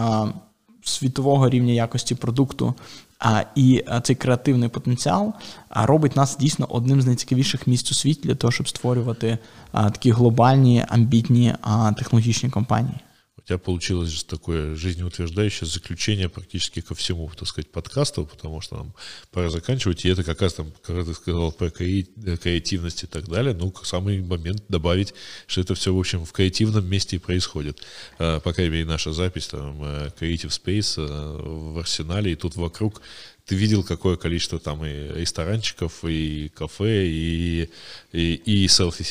[0.83, 2.75] світового рівня якості продукту
[3.19, 5.33] а, і цей креативний потенціал
[5.71, 9.39] робить нас дійсно одним з найцікавіших місць у світі для того, щоб створювати
[9.73, 11.55] такі глобальні амбітні
[11.97, 12.97] технологічні компанії.
[13.45, 18.95] У тебя получилось такое жизнеутверждающее заключение практически ко всему, так сказать, подкасту, потому что нам
[19.33, 23.53] пора заканчивать, и это как раз там, когда ты сказал про креативность и так далее,
[23.53, 25.13] ну, самый момент добавить,
[25.47, 27.83] что это все, в общем, в креативном месте и происходит.
[28.19, 32.57] А, по крайней мере, наша запись, там, э, Creative Space э, в Арсенале, и тут
[32.57, 33.03] вокруг
[33.45, 37.69] ты видел, какое количество там и ресторанчиков, и кафе, и,
[38.11, 39.05] и, и селфи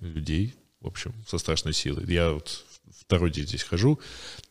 [0.00, 2.04] людей, в общем, со страшной силой.
[2.12, 2.64] Я вот
[3.08, 3.98] второй день здесь хожу,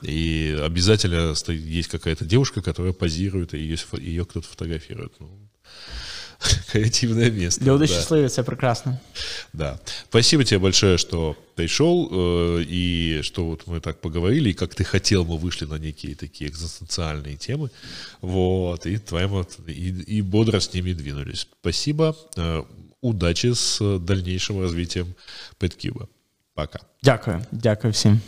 [0.02, 5.14] и обязательно есть какая-то девушка, которая позирует, и ее, ее кто-то фотографирует.
[5.20, 5.30] Ну,
[6.72, 7.64] креативное место.
[7.64, 7.88] Да.
[7.88, 9.00] счастливы, все прекрасно.
[9.54, 9.80] Да.
[10.10, 14.84] Спасибо тебе большое, что пришел, э, и что вот мы так поговорили, и как ты
[14.84, 17.70] хотел, мы вышли на некие такие экзистенциальные темы,
[18.22, 21.48] вот, и твоим вот, и, и бодро с ними двинулись.
[21.62, 22.64] Спасибо, э,
[23.02, 25.14] удачи с дальнейшим развитием
[25.60, 26.08] PetCube.
[26.58, 26.80] Пока.
[27.04, 28.20] Дякую, дякую всім.